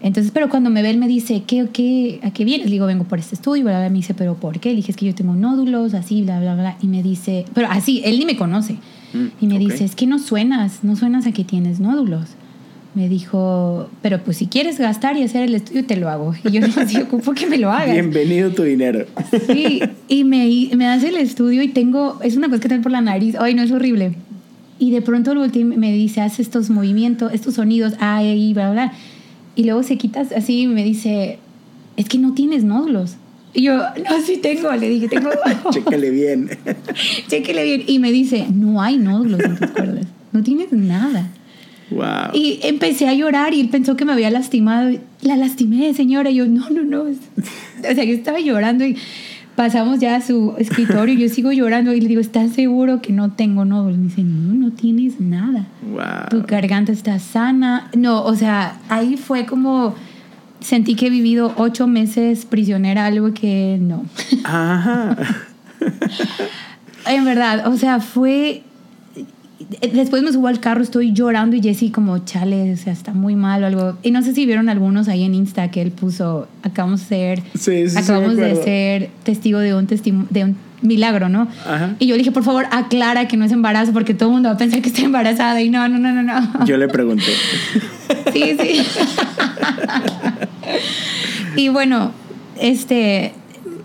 [0.00, 2.66] Entonces, pero cuando me ve, él me dice, ¿qué, qué, ¿a qué vienes?
[2.66, 3.88] Le digo, vengo por este estudio, bla, bla.
[3.88, 4.68] Me dice, ¿pero por qué?
[4.70, 6.76] Le dije, es que yo tengo nódulos, así, bla, bla, bla.
[6.82, 8.74] Y me dice, pero así, él ni me conoce.
[9.14, 9.60] Mm, Y me ok.
[9.60, 12.26] dice, es que no suenas, no suenas a que tienes nódulos.
[12.94, 16.32] Me dijo, pero pues si quieres gastar y hacer el estudio, te lo hago.
[16.44, 17.90] Y yo no sé, ocupo que me lo hagas.
[17.90, 19.04] Bienvenido tu dinero.
[19.48, 22.84] Sí, y me, y me hace el estudio y tengo, es una cosa que tengo
[22.84, 24.14] por la nariz, ay, no es horrible.
[24.78, 28.70] Y de pronto lo último me dice, haz estos movimientos, estos sonidos, ah, y bla,
[28.70, 28.92] bla.
[29.56, 31.38] Y luego se quita así y me dice,
[31.96, 33.16] es que no tienes nódulos.
[33.54, 35.30] Y yo, no, sí tengo, le dije, tengo.
[35.70, 36.48] Chécale bien.
[37.28, 37.82] Chéquele bien.
[37.88, 41.28] Y me dice, no hay nódulos en tus cuerdas, no tienes nada.
[41.90, 42.32] Wow.
[42.32, 44.90] Y empecé a llorar y él pensó que me había lastimado.
[45.22, 46.30] La lastimé, señora.
[46.30, 47.02] Y yo, no, no, no.
[47.02, 48.96] O sea, yo estaba llorando y
[49.54, 53.12] pasamos ya a su escritorio y yo sigo llorando y le digo, ¿estás seguro que
[53.12, 53.98] no tengo nódulos?
[53.98, 55.66] Me dice, no, no tienes nada.
[55.92, 56.28] wow.
[56.30, 57.90] Tu garganta está sana.
[57.96, 59.94] No, o sea, ahí fue como...
[60.60, 64.04] Sentí que he vivido ocho meses prisionera, algo que no.
[64.44, 65.16] Ajá.
[67.06, 68.62] En verdad, o sea, fue...
[69.92, 73.36] Después me subo al carro, estoy llorando y Jessy como, chale, o sea, está muy
[73.36, 73.96] mal o algo.
[74.02, 77.42] Y no sé si vieron algunos ahí en Insta que él puso, acabamos de ser,
[77.54, 81.48] Sí, sí, sí, acabamos de ser testigo de un, testimo- de un milagro, ¿no?
[81.66, 81.94] Ajá.
[82.00, 84.48] Y yo le dije, por favor, aclara que no es embarazo porque todo el mundo
[84.48, 85.62] va a pensar que estoy embarazada.
[85.62, 86.66] Y no, no, no, no, no.
[86.66, 87.24] Yo le pregunté.
[88.32, 88.82] Sí, sí.
[91.56, 92.10] y bueno,
[92.60, 93.32] este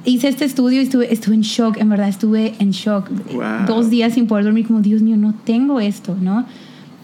[0.06, 3.10] hice este estudio y estuve, estuve en shock, en verdad estuve en shock.
[3.34, 3.66] Wow.
[3.68, 6.46] Dos días sin poder dormir, como Dios mío, no tengo esto, ¿no?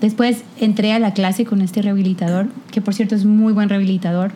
[0.02, 4.32] Después entré a la clase con este rehabilitador, que por cierto es muy buen rehabilitador.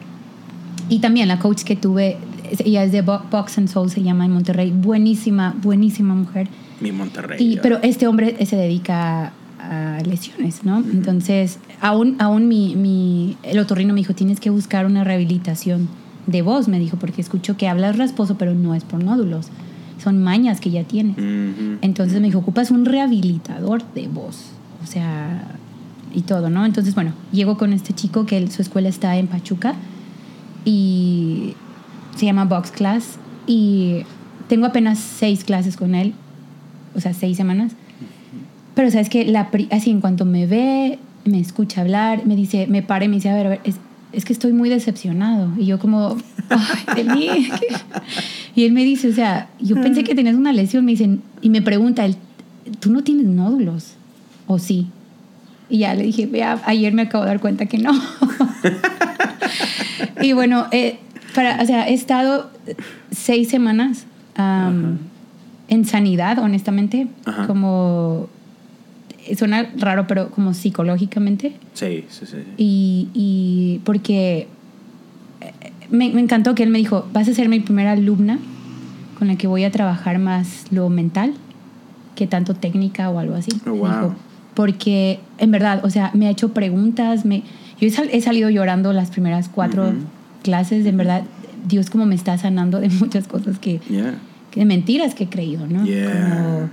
[0.87, 2.17] Y también la coach que tuve,
[2.63, 4.71] ella es de Bo- Box and Soul, se llama en Monterrey.
[4.71, 6.47] Buenísima, buenísima mujer.
[6.81, 7.37] Mi Monterrey.
[7.53, 10.77] Y, pero este hombre se dedica a lesiones, ¿no?
[10.79, 15.89] Entonces, aún, aún mi, mi, el otorrino me dijo, tienes que buscar una rehabilitación
[16.27, 19.47] de voz, me dijo, porque escucho que hablas rasposo, pero no es por nódulos,
[20.01, 21.17] son mañas que ya tienes.
[21.17, 21.77] Ujú.
[21.81, 24.51] Entonces me dijo, ocupas un rehabilitador de voz,
[24.83, 25.43] o sea,
[26.13, 26.65] y todo, ¿no?
[26.65, 29.75] Entonces, bueno, llego con este chico que él- su escuela está en Pachuca
[30.65, 31.53] y
[32.15, 33.17] se llama Box Class
[33.47, 34.03] y
[34.47, 36.13] tengo apenas seis clases con él,
[36.95, 37.73] o sea, seis semanas.
[38.75, 42.81] Pero sabes que la así en cuanto me ve, me escucha hablar, me dice, me
[42.81, 43.75] para y me dice, a ver, a ver, es,
[44.11, 45.51] es que estoy muy decepcionado.
[45.57, 46.17] Y yo como,
[46.49, 47.49] ay, de mí.
[48.55, 51.49] Y él me dice, o sea, yo pensé que tenías una lesión, me dicen, y
[51.49, 52.17] me pregunta, él,
[52.81, 53.93] ¿tú no tienes nódulos?
[54.47, 54.87] ¿O sí?
[55.69, 57.91] Y ya le dije, vea, ayer me acabo de dar cuenta que no.
[60.21, 60.99] y bueno, eh,
[61.35, 62.49] para, o sea, he estado
[63.11, 64.05] seis semanas
[65.69, 67.47] en sanidad, honestamente, Ajá.
[67.47, 68.27] como
[69.37, 71.53] suena raro, pero como psicológicamente.
[71.73, 72.37] Sí, sí, sí.
[72.57, 74.47] Y, y porque
[75.41, 78.39] eh, me, me encantó que él me dijo, vas a ser mi primera alumna
[79.17, 81.33] con la que voy a trabajar más lo mental
[82.15, 83.51] que tanto técnica o algo así.
[83.65, 83.87] Oh, wow.
[83.87, 84.15] dijo,
[84.53, 87.43] porque en verdad, o sea, me ha hecho preguntas, me,
[87.79, 89.93] yo he, sal- he salido llorando las primeras cuatro
[90.43, 91.23] clases, en verdad,
[91.67, 94.15] Dios como me está sanando de muchas cosas que, Yeah.
[94.51, 95.85] que de mentiras que he creído, ¿no?
[95.85, 96.11] Yeah.
[96.11, 96.69] Como,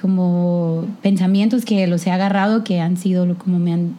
[0.00, 3.94] como pensamientos que los he agarrado que han sido lo- como me han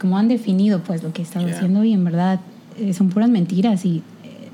[0.00, 2.40] como han definido pues lo que he estado haciendo y en verdad
[2.78, 4.48] eh, son puras mentiras y eh,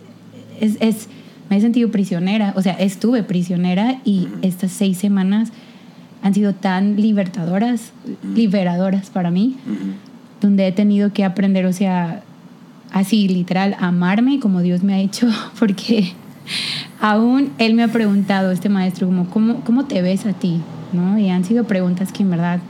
[0.61, 1.09] es, es-
[1.51, 5.51] me he sentido prisionera, o sea, estuve prisionera y estas seis semanas
[6.22, 7.93] han sido tan libertadoras,
[8.34, 9.57] liberadoras para mí,
[10.40, 12.22] donde he tenido que aprender, o sea,
[12.90, 15.28] así literal, amarme como Dios me ha hecho,
[15.59, 16.12] porque
[17.01, 20.61] aún Él me ha preguntado, este maestro, como, ¿cómo, cómo te ves a ti?
[20.93, 21.18] ¿No?
[21.18, 22.61] Y han sido preguntas que en verdad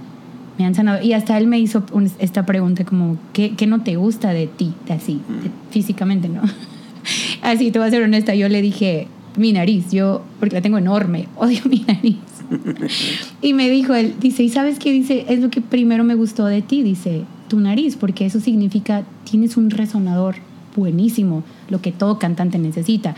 [0.59, 1.03] me han sanado.
[1.03, 4.47] Y hasta Él me hizo un- esta pregunta como, ¿qué, qué no te gusta de
[4.47, 4.73] ti?
[4.87, 6.43] De así, de- físicamente, ¿no?
[7.43, 10.79] así, te voy a ser honesta, yo le dije, mi nariz, yo, porque la tengo
[10.79, 12.17] enorme, odio mi nariz.
[13.41, 14.93] Y me dijo él, dice, ¿y sabes qué?
[14.93, 19.03] Dice, es lo que primero me gustó de ti, dice, tu nariz, porque eso significa,
[19.29, 20.37] tienes un resonador
[20.77, 23.15] buenísimo, lo que todo cantante necesita.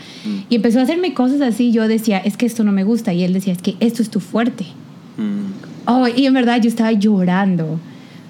[0.49, 3.23] Y empezó a hacerme cosas así, yo decía, es que esto no me gusta, y
[3.23, 4.65] él decía, es que esto es tu fuerte.
[5.17, 5.87] Mm.
[5.87, 7.79] Oh, y en verdad yo estaba llorando,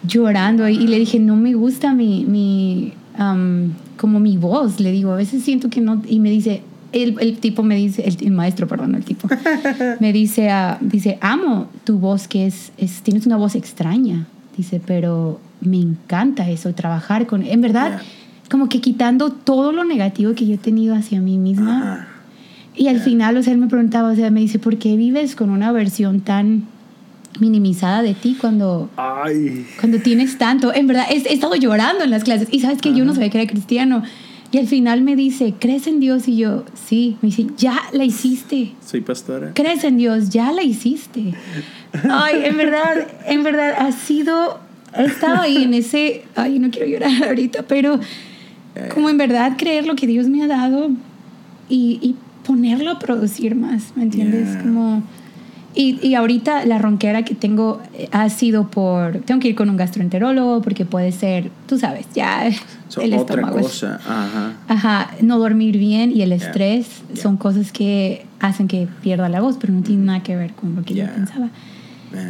[0.07, 4.91] llorando, y, y le dije, no me gusta mi, mi am, como mi voz, le
[4.91, 6.61] digo, a veces siento que no, y me dice,
[6.91, 9.27] el, el tipo me dice, el, el maestro, perdón, el tipo,
[9.99, 14.27] me dice, ah, dice, amo tu voz, que es, es, tienes una voz extraña,
[14.57, 18.49] dice, pero me encanta eso, trabajar con, en verdad, Yeah.
[18.51, 22.07] como que quitando todo lo negativo que yo he tenido hacia mí misma.
[22.75, 25.36] Y al final, o sea, él me preguntaba, o sea, me dice, ¿por qué vives
[25.36, 26.63] con una versión tan
[27.39, 29.65] minimizada de ti cuando, Ay.
[29.79, 30.73] cuando tienes tanto?
[30.73, 33.29] En verdad, he, he estado llorando en las clases y sabes que yo no sabía
[33.29, 34.03] que era cristiano.
[34.51, 36.27] Y al final me dice, ¿crees en Dios?
[36.27, 37.17] Y yo, sí.
[37.21, 38.73] Me dice, ya la hiciste.
[38.86, 39.51] Soy pastora.
[39.53, 40.29] ¿Crees en Dios?
[40.29, 41.33] Ya la hiciste.
[42.09, 44.59] Ay, en verdad, en verdad, ha sido,
[44.97, 47.99] he estado ahí en ese, ay, no quiero llorar ahorita, pero
[48.93, 50.89] como en verdad creer lo que Dios me ha dado
[51.69, 52.15] y, y
[52.45, 54.49] ponerlo a producir más, ¿me entiendes?
[54.51, 54.61] Yeah.
[54.61, 55.03] Como,
[55.76, 59.69] y, y ahorita la ronquera que tengo eh, ha sido por, tengo que ir con
[59.69, 62.43] un gastroenterólogo porque puede ser, tú sabes, ya
[62.88, 63.99] So, el otra estómago es- cosa.
[64.07, 64.53] Ajá.
[64.67, 67.21] Ajá, no dormir bien y el Yeah, estrés yeah.
[67.23, 70.76] son cosas que hacen que pierda la voz, pero no tiene nada que ver con
[70.76, 71.07] lo que Yeah.
[71.07, 71.49] yo pensaba.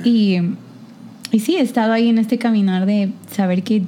[0.04, 0.38] Y,
[1.32, 3.84] y sí, he estado ahí en este caminar de saber que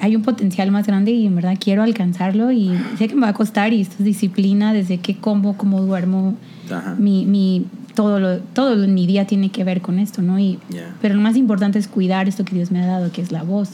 [0.00, 3.28] hay un potencial más grande y en verdad quiero alcanzarlo y sé que me va
[3.30, 6.36] a costar y esto es disciplina desde qué como, cómo duermo,
[6.72, 6.94] Ajá.
[6.98, 7.64] mi, mi,
[7.94, 10.38] todo, lo, todo mi día tiene que ver con esto, ¿no?
[10.38, 10.94] Y, Yeah.
[11.00, 13.42] Pero lo más importante es cuidar esto que Dios me ha dado, que es la
[13.42, 13.70] voz.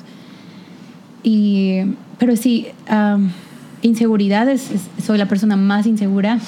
[1.22, 1.80] Y,
[2.18, 3.30] pero sí, am,
[3.82, 6.38] inseguridades, es- soy la persona más insegura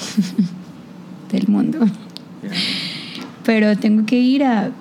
[1.31, 1.79] del mundo.
[1.79, 2.51] Yeah.
[3.45, 4.71] Pero tengo que ir a,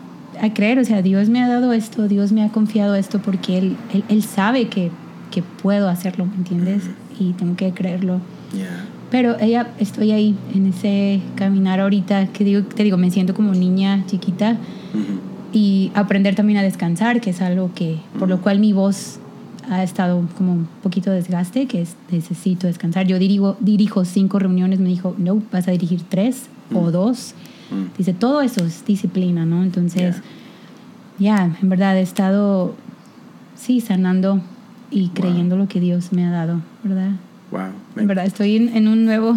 [0.40, 3.58] a creer, o sea, Dios me ha dado esto, Dios me ha confiado esto porque
[3.58, 4.90] Él, él, él sabe que,
[5.30, 6.82] que puedo hacerlo, ¿me entiendes?
[7.18, 8.20] Y tengo que creerlo.
[8.52, 8.84] Yeah.
[9.11, 13.52] Pero ella, estoy ahí en ese caminar ahorita, que digo, te digo, me siento como
[13.52, 14.57] niña chiquita
[15.52, 19.20] y aprender también a descansar, que es algo que, por lo cual mi voz
[19.70, 23.07] ha estado como un poquito desgaste, que es necesito descansar.
[23.07, 27.34] Yo dirijo, dirijo cinco reuniones, me dijo, no, vas a dirigir tres o dos.
[27.70, 27.96] Mm.
[27.96, 29.62] Dice, todo eso es disciplina, ¿no?
[29.62, 30.16] Entonces,
[31.18, 32.74] ya, en verdad he estado,
[33.54, 34.40] sí, sanando
[34.90, 37.12] y creyendo lo que Dios me ha dado, ¿verdad?
[37.57, 37.72] Wow.
[38.02, 39.34] En verdad, estoy en, en un nuevo...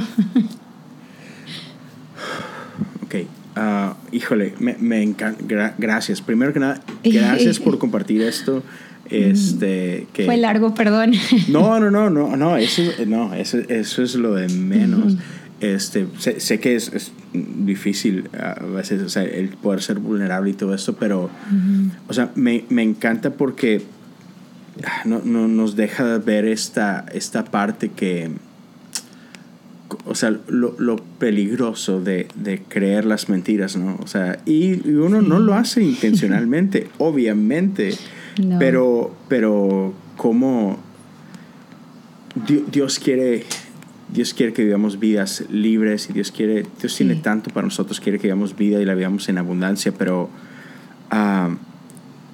[3.04, 3.16] Ok.
[3.56, 5.42] Ah, híjole, me, me encanta.
[5.46, 6.22] gra- gracias.
[6.22, 8.64] Primero que nada, gracias por compartir esto.
[9.10, 11.14] Este, que, Fue largo, perdón.
[11.48, 15.16] No, no, no, no, no, eso, no, eso, eso es lo de menos.
[15.62, 20.52] Este, sé, sé que es, es difícil a veces, o sea, el poder ser vulnerable
[20.52, 21.30] y todo esto, pero,
[22.08, 23.82] o sea, me, me encanta porque
[25.06, 28.32] no, no, nos deja ver esta, esta parte que,
[30.06, 33.98] o sea, lo, lo peligroso de, de creer las mentiras, ¿no?
[34.02, 37.96] O sea, y, y uno no lo hace intencionalmente, obviamente,
[38.44, 38.60] No.
[38.60, 40.78] pero, pero como
[42.48, 43.44] Di- Dios quiere,
[44.14, 47.04] Dios quiere que vivamos vidas libres y Dios quiere, Dios Sí.
[47.04, 50.30] tiene tanto para nosotros, quiere que vivamos vida y la vivamos en abundancia, pero
[51.10, 51.50] ah,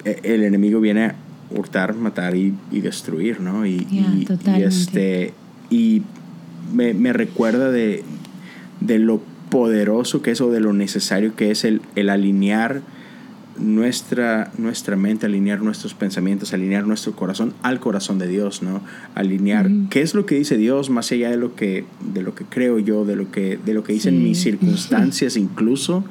[0.04, 1.16] e- el enemigo viene a
[1.52, 3.66] hurtar, matar y, y destruir, ¿no?
[3.66, 4.28] Y, y-
[4.64, 5.34] este,
[5.70, 6.02] y
[6.74, 8.04] me, me recuerda de,
[8.82, 12.82] de lo poderoso que es o de lo necesario que es el, el alinear
[13.58, 18.82] nuestra, nuestra mente, alinear nuestros pensamientos, alinear nuestro corazón al corazón de Dios, ¿no?
[19.14, 22.44] Alinear qué es lo que dice Dios más allá de lo que, de lo que
[22.44, 24.24] creo yo, de lo que, de lo que dicen Sí.
[24.24, 26.04] mis circunstancias incluso.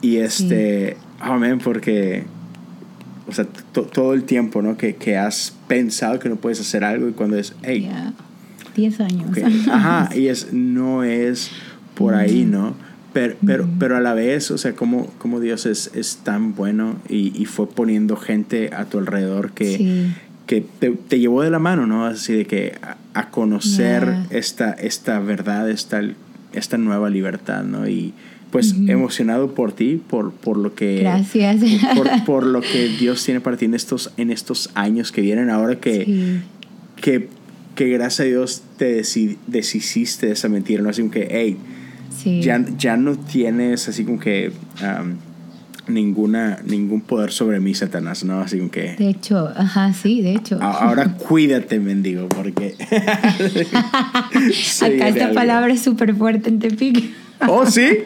[0.00, 2.24] Y este, amén, porque,
[3.26, 4.76] o sea, to- todo el tiempo, ¿no?
[4.76, 8.12] Que, que has pensado que no puedes hacer algo y cuando es, hey, Ya,
[8.76, 9.30] 10 años.
[9.30, 9.38] Ok,
[9.70, 11.50] Ajá, y es, no es
[11.94, 12.74] por ahí, ¿no?
[13.12, 16.96] Pero, pero, pero a la vez, o sea, como, como Dios es, es tan bueno
[17.10, 20.14] y, y fue poniendo gente a tu alrededor que, Sí.
[20.46, 22.06] que te, te llevó de la mano, ¿no?
[22.06, 24.26] Así de que a, a conocer Yeah.
[24.30, 26.00] esta, esta verdad, esta,
[26.54, 27.86] esta nueva libertad, ¿no?
[27.86, 28.14] Y
[28.52, 30.98] pues emocionado por ti, por, por lo que...
[31.00, 31.56] Gracias.
[31.96, 35.50] Por, por lo que Dios tiene para ti en estos, en estos años que vienen,
[35.50, 36.40] ahora que Sí.
[37.02, 37.28] que,
[37.74, 39.02] que gracias a Dios te
[39.48, 40.90] deshiciste de esa mentira, ¿no?
[40.90, 41.56] Así como que, hey,
[42.22, 42.42] Sí.
[42.42, 45.14] ya, ya no tienes así como que um,
[45.92, 48.40] ninguna, ningún poder sobre mí, Satanás, ¿no?
[48.40, 50.58] Así que, De hecho, ajá, sí, de hecho.
[50.60, 52.76] "A- ahora cuídate, mendigo, porque...
[54.20, 55.34] Acá esta algo".
[55.34, 57.02] palabra es súper fuerte en Tepic.
[57.48, 57.98] ¿Oh, sí?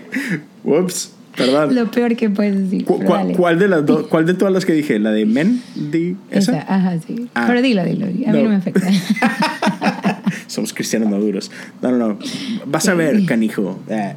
[0.64, 1.74] Ups, perdón.
[1.74, 2.84] Lo peor que puedes decir.
[2.84, 3.34] ¿Cu- dale.
[3.34, 4.06] ¿Cuál de las dos?
[4.08, 4.98] ¿Cuál de todas las que dije?
[4.98, 5.62] ¿La de men?
[5.74, 6.58] ¿Di esa?
[6.58, 7.28] Esa, ajá, sí.
[7.34, 7.44] Ah.
[7.46, 8.06] Pero dilo, dilo.
[8.06, 8.42] A mí No.
[8.44, 8.86] no me afecta.
[10.48, 11.50] Somos cristianos maduros.
[11.82, 12.18] No, no, no.
[12.66, 13.78] Vas a ver, canijo.
[13.90, 14.14] Ah.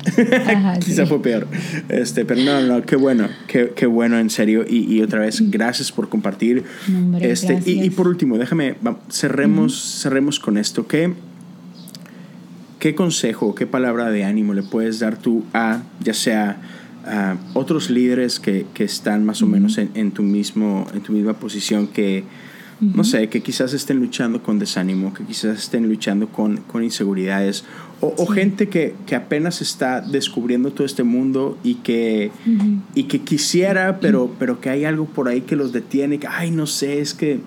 [0.47, 1.09] Ajá, Quizá sí.
[1.09, 1.47] fue peor.
[1.89, 3.27] Este, pero no, no, qué bueno.
[3.47, 4.63] Qué, qué bueno, en serio.
[4.67, 6.63] Y, y otra vez, gracias por compartir.
[6.87, 8.75] No, hombre, este, y, y por último, déjame,
[9.11, 10.87] cerremos, cerremos con esto.
[10.87, 11.13] ¿Qué,
[12.79, 16.61] ¿Qué consejo, qué palabra de ánimo le puedes dar tú a, ya sea
[17.05, 21.11] a otros líderes que, que están más o menos en, en tu mismo, en tu
[21.11, 22.23] misma posición que
[22.81, 27.65] no sé, que quizás estén luchando con desánimo, que quizás estén luchando con, con inseguridades,
[27.99, 32.31] o, o gente que, que, apenas está descubriendo todo este mundo y que,
[32.95, 36.51] y que quisiera, pero, pero que hay algo por ahí que los detiene, que, ay,
[36.51, 37.41] no sé, es que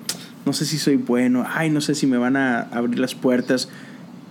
[0.44, 3.70] no sé si soy bueno, ay, no sé si me van a abrir las puertas.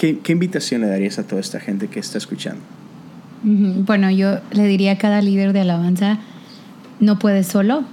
[0.02, 2.60] ¿Qué, qué invitación le darías a toda esta gente que está escuchando?
[3.43, 6.18] Bueno, yo le diría a cada líder de alabanza,
[6.99, 7.84] no puedes solo.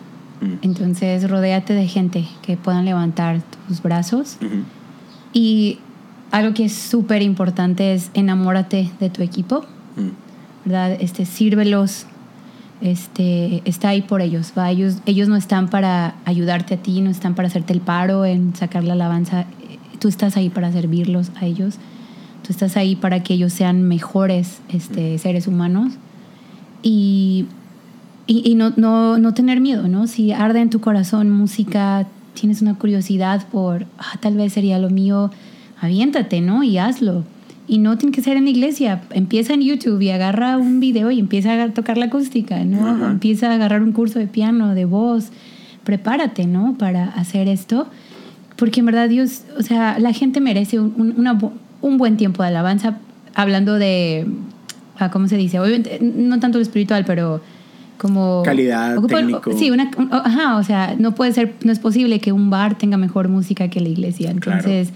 [0.63, 4.39] Entonces, rodéate de gente que puedan levantar tus brazos.
[5.35, 5.81] Y
[6.31, 9.67] algo que es súper importante es enamórate de tu equipo.
[10.65, 10.97] ¿verdad?
[11.01, 12.07] Este, sírvelos,
[12.81, 14.71] este, está ahí por ellos, ¿va?
[14.71, 18.57] Ellos, ellos no están para ayudarte a ti, no están para hacerte el paro en
[18.57, 19.45] sacar la alabanza,
[19.99, 21.79] tú estás ahí para servirlos a ellos,
[22.49, 25.93] tú estás ahí para que ellos sean mejores este, seres humanos.
[26.83, 27.45] Y
[28.31, 30.07] y, no, no, no, tener miedo, ¿no?
[30.07, 32.07] Si arde en tu corazón música,
[32.39, 35.31] tienes una curiosidad por, ah, tal vez sería lo mío,
[35.81, 36.63] aviéntate, ¿no?
[36.63, 37.25] Y hazlo.
[37.67, 39.01] Y no tiene que ser en la iglesia.
[39.13, 43.07] Empieza en YouTube y agarra un video y empieza a tocar la acústica, ¿no?
[43.09, 45.31] Empieza a agarrar un curso de piano, de voz.
[45.85, 46.77] Prepárate, ¿no?
[46.77, 47.87] Para hacer esto.
[48.57, 51.39] Porque en verdad Dios, o sea, la gente merece un, una,
[51.81, 52.99] un buen tiempo de alabanza.
[53.35, 54.27] Hablando de,
[54.99, 55.61] ah, ¿cómo se dice?
[55.61, 57.41] Obviamente, no tanto lo espiritual, pero
[57.99, 59.53] como calidad técnico.
[59.59, 62.97] sí una ajá o sea no puede ser no es posible que un bar tenga
[62.97, 64.91] mejor música que la iglesia entonces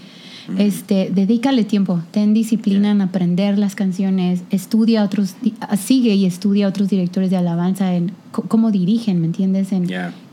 [0.57, 5.35] este dedícale tiempo ten disciplina en aprender las canciones estudia otros
[5.77, 9.87] sigue y estudia a otros directores de alabanza en cómo dirigen me entiendes en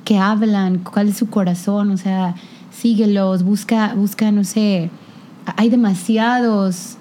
[0.05, 2.35] qué hablan cuál es su corazón o sea
[2.73, 4.91] síguelos busca busca no sé
[5.57, 6.97] hay demasiados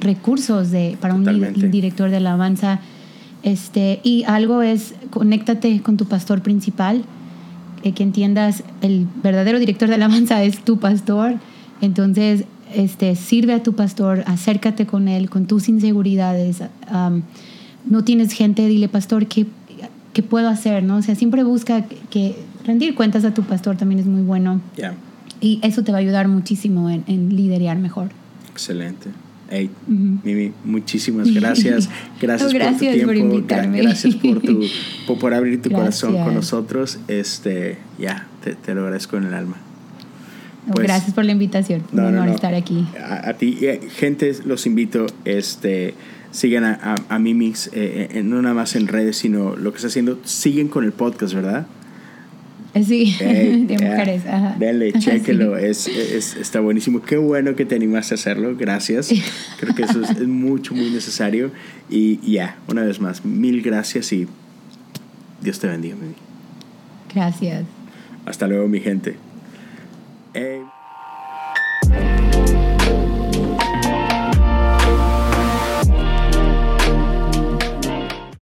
[0.00, 1.24] recursos de para un
[1.70, 2.80] director de alabanza
[3.44, 7.04] este, y algo es, conéctate con tu pastor principal,
[7.82, 11.34] eh, que entiendas, el verdadero director de alabanza es tu pastor,
[11.82, 12.44] entonces
[12.74, 16.62] este, sirve a tu pastor, acércate con él, con tus inseguridades.
[17.84, 19.46] no tienes gente, dile, pastor, ¿qué,
[20.14, 20.82] ¿qué, puedo hacer?
[20.82, 20.96] ¿no?
[20.96, 22.34] O sea, siempre busca que,
[22.64, 24.62] rendir cuentas a tu pastor también es muy bueno.
[25.40, 28.10] Y eso te va a ayudar muchísimo en, en liderar mejor.
[28.50, 29.10] Excelente.
[29.50, 31.88] Hey, Mimi, muchísimas gracias.
[32.20, 33.76] Gracias, por tu tiempo.
[33.76, 34.64] gracias por, tu,
[35.20, 36.98] por, abrir tu corazón con nosotros.
[37.08, 39.56] Este, ya, te, lo agradezco en el alma.
[40.72, 41.82] Pues, gracias por la invitación.
[41.92, 42.86] No, un honor estar aquí.
[42.98, 45.06] A, ti, eh, gente, los invito.
[45.26, 45.94] Este,
[46.30, 49.88] sigan a, a, Mimix, eh, eh, no nada más en redes, sino lo que está
[49.88, 50.18] haciendo.
[50.24, 51.66] Siguen con el podcast, ¿verdad?
[52.84, 54.22] Sí, de mujeres.
[54.58, 57.02] Denle, chéquelo, es, es, está buenísimo.
[57.02, 59.10] Qué bueno que te animaste a hacerlo, gracias.
[59.60, 61.52] Creo que eso es, mucho, muy necesario.
[61.88, 64.26] Y ya, una vez más, mil gracias y
[65.40, 65.96] Dios te bendiga,
[67.14, 67.64] Gracias.
[68.26, 69.16] Hasta luego, mi gente.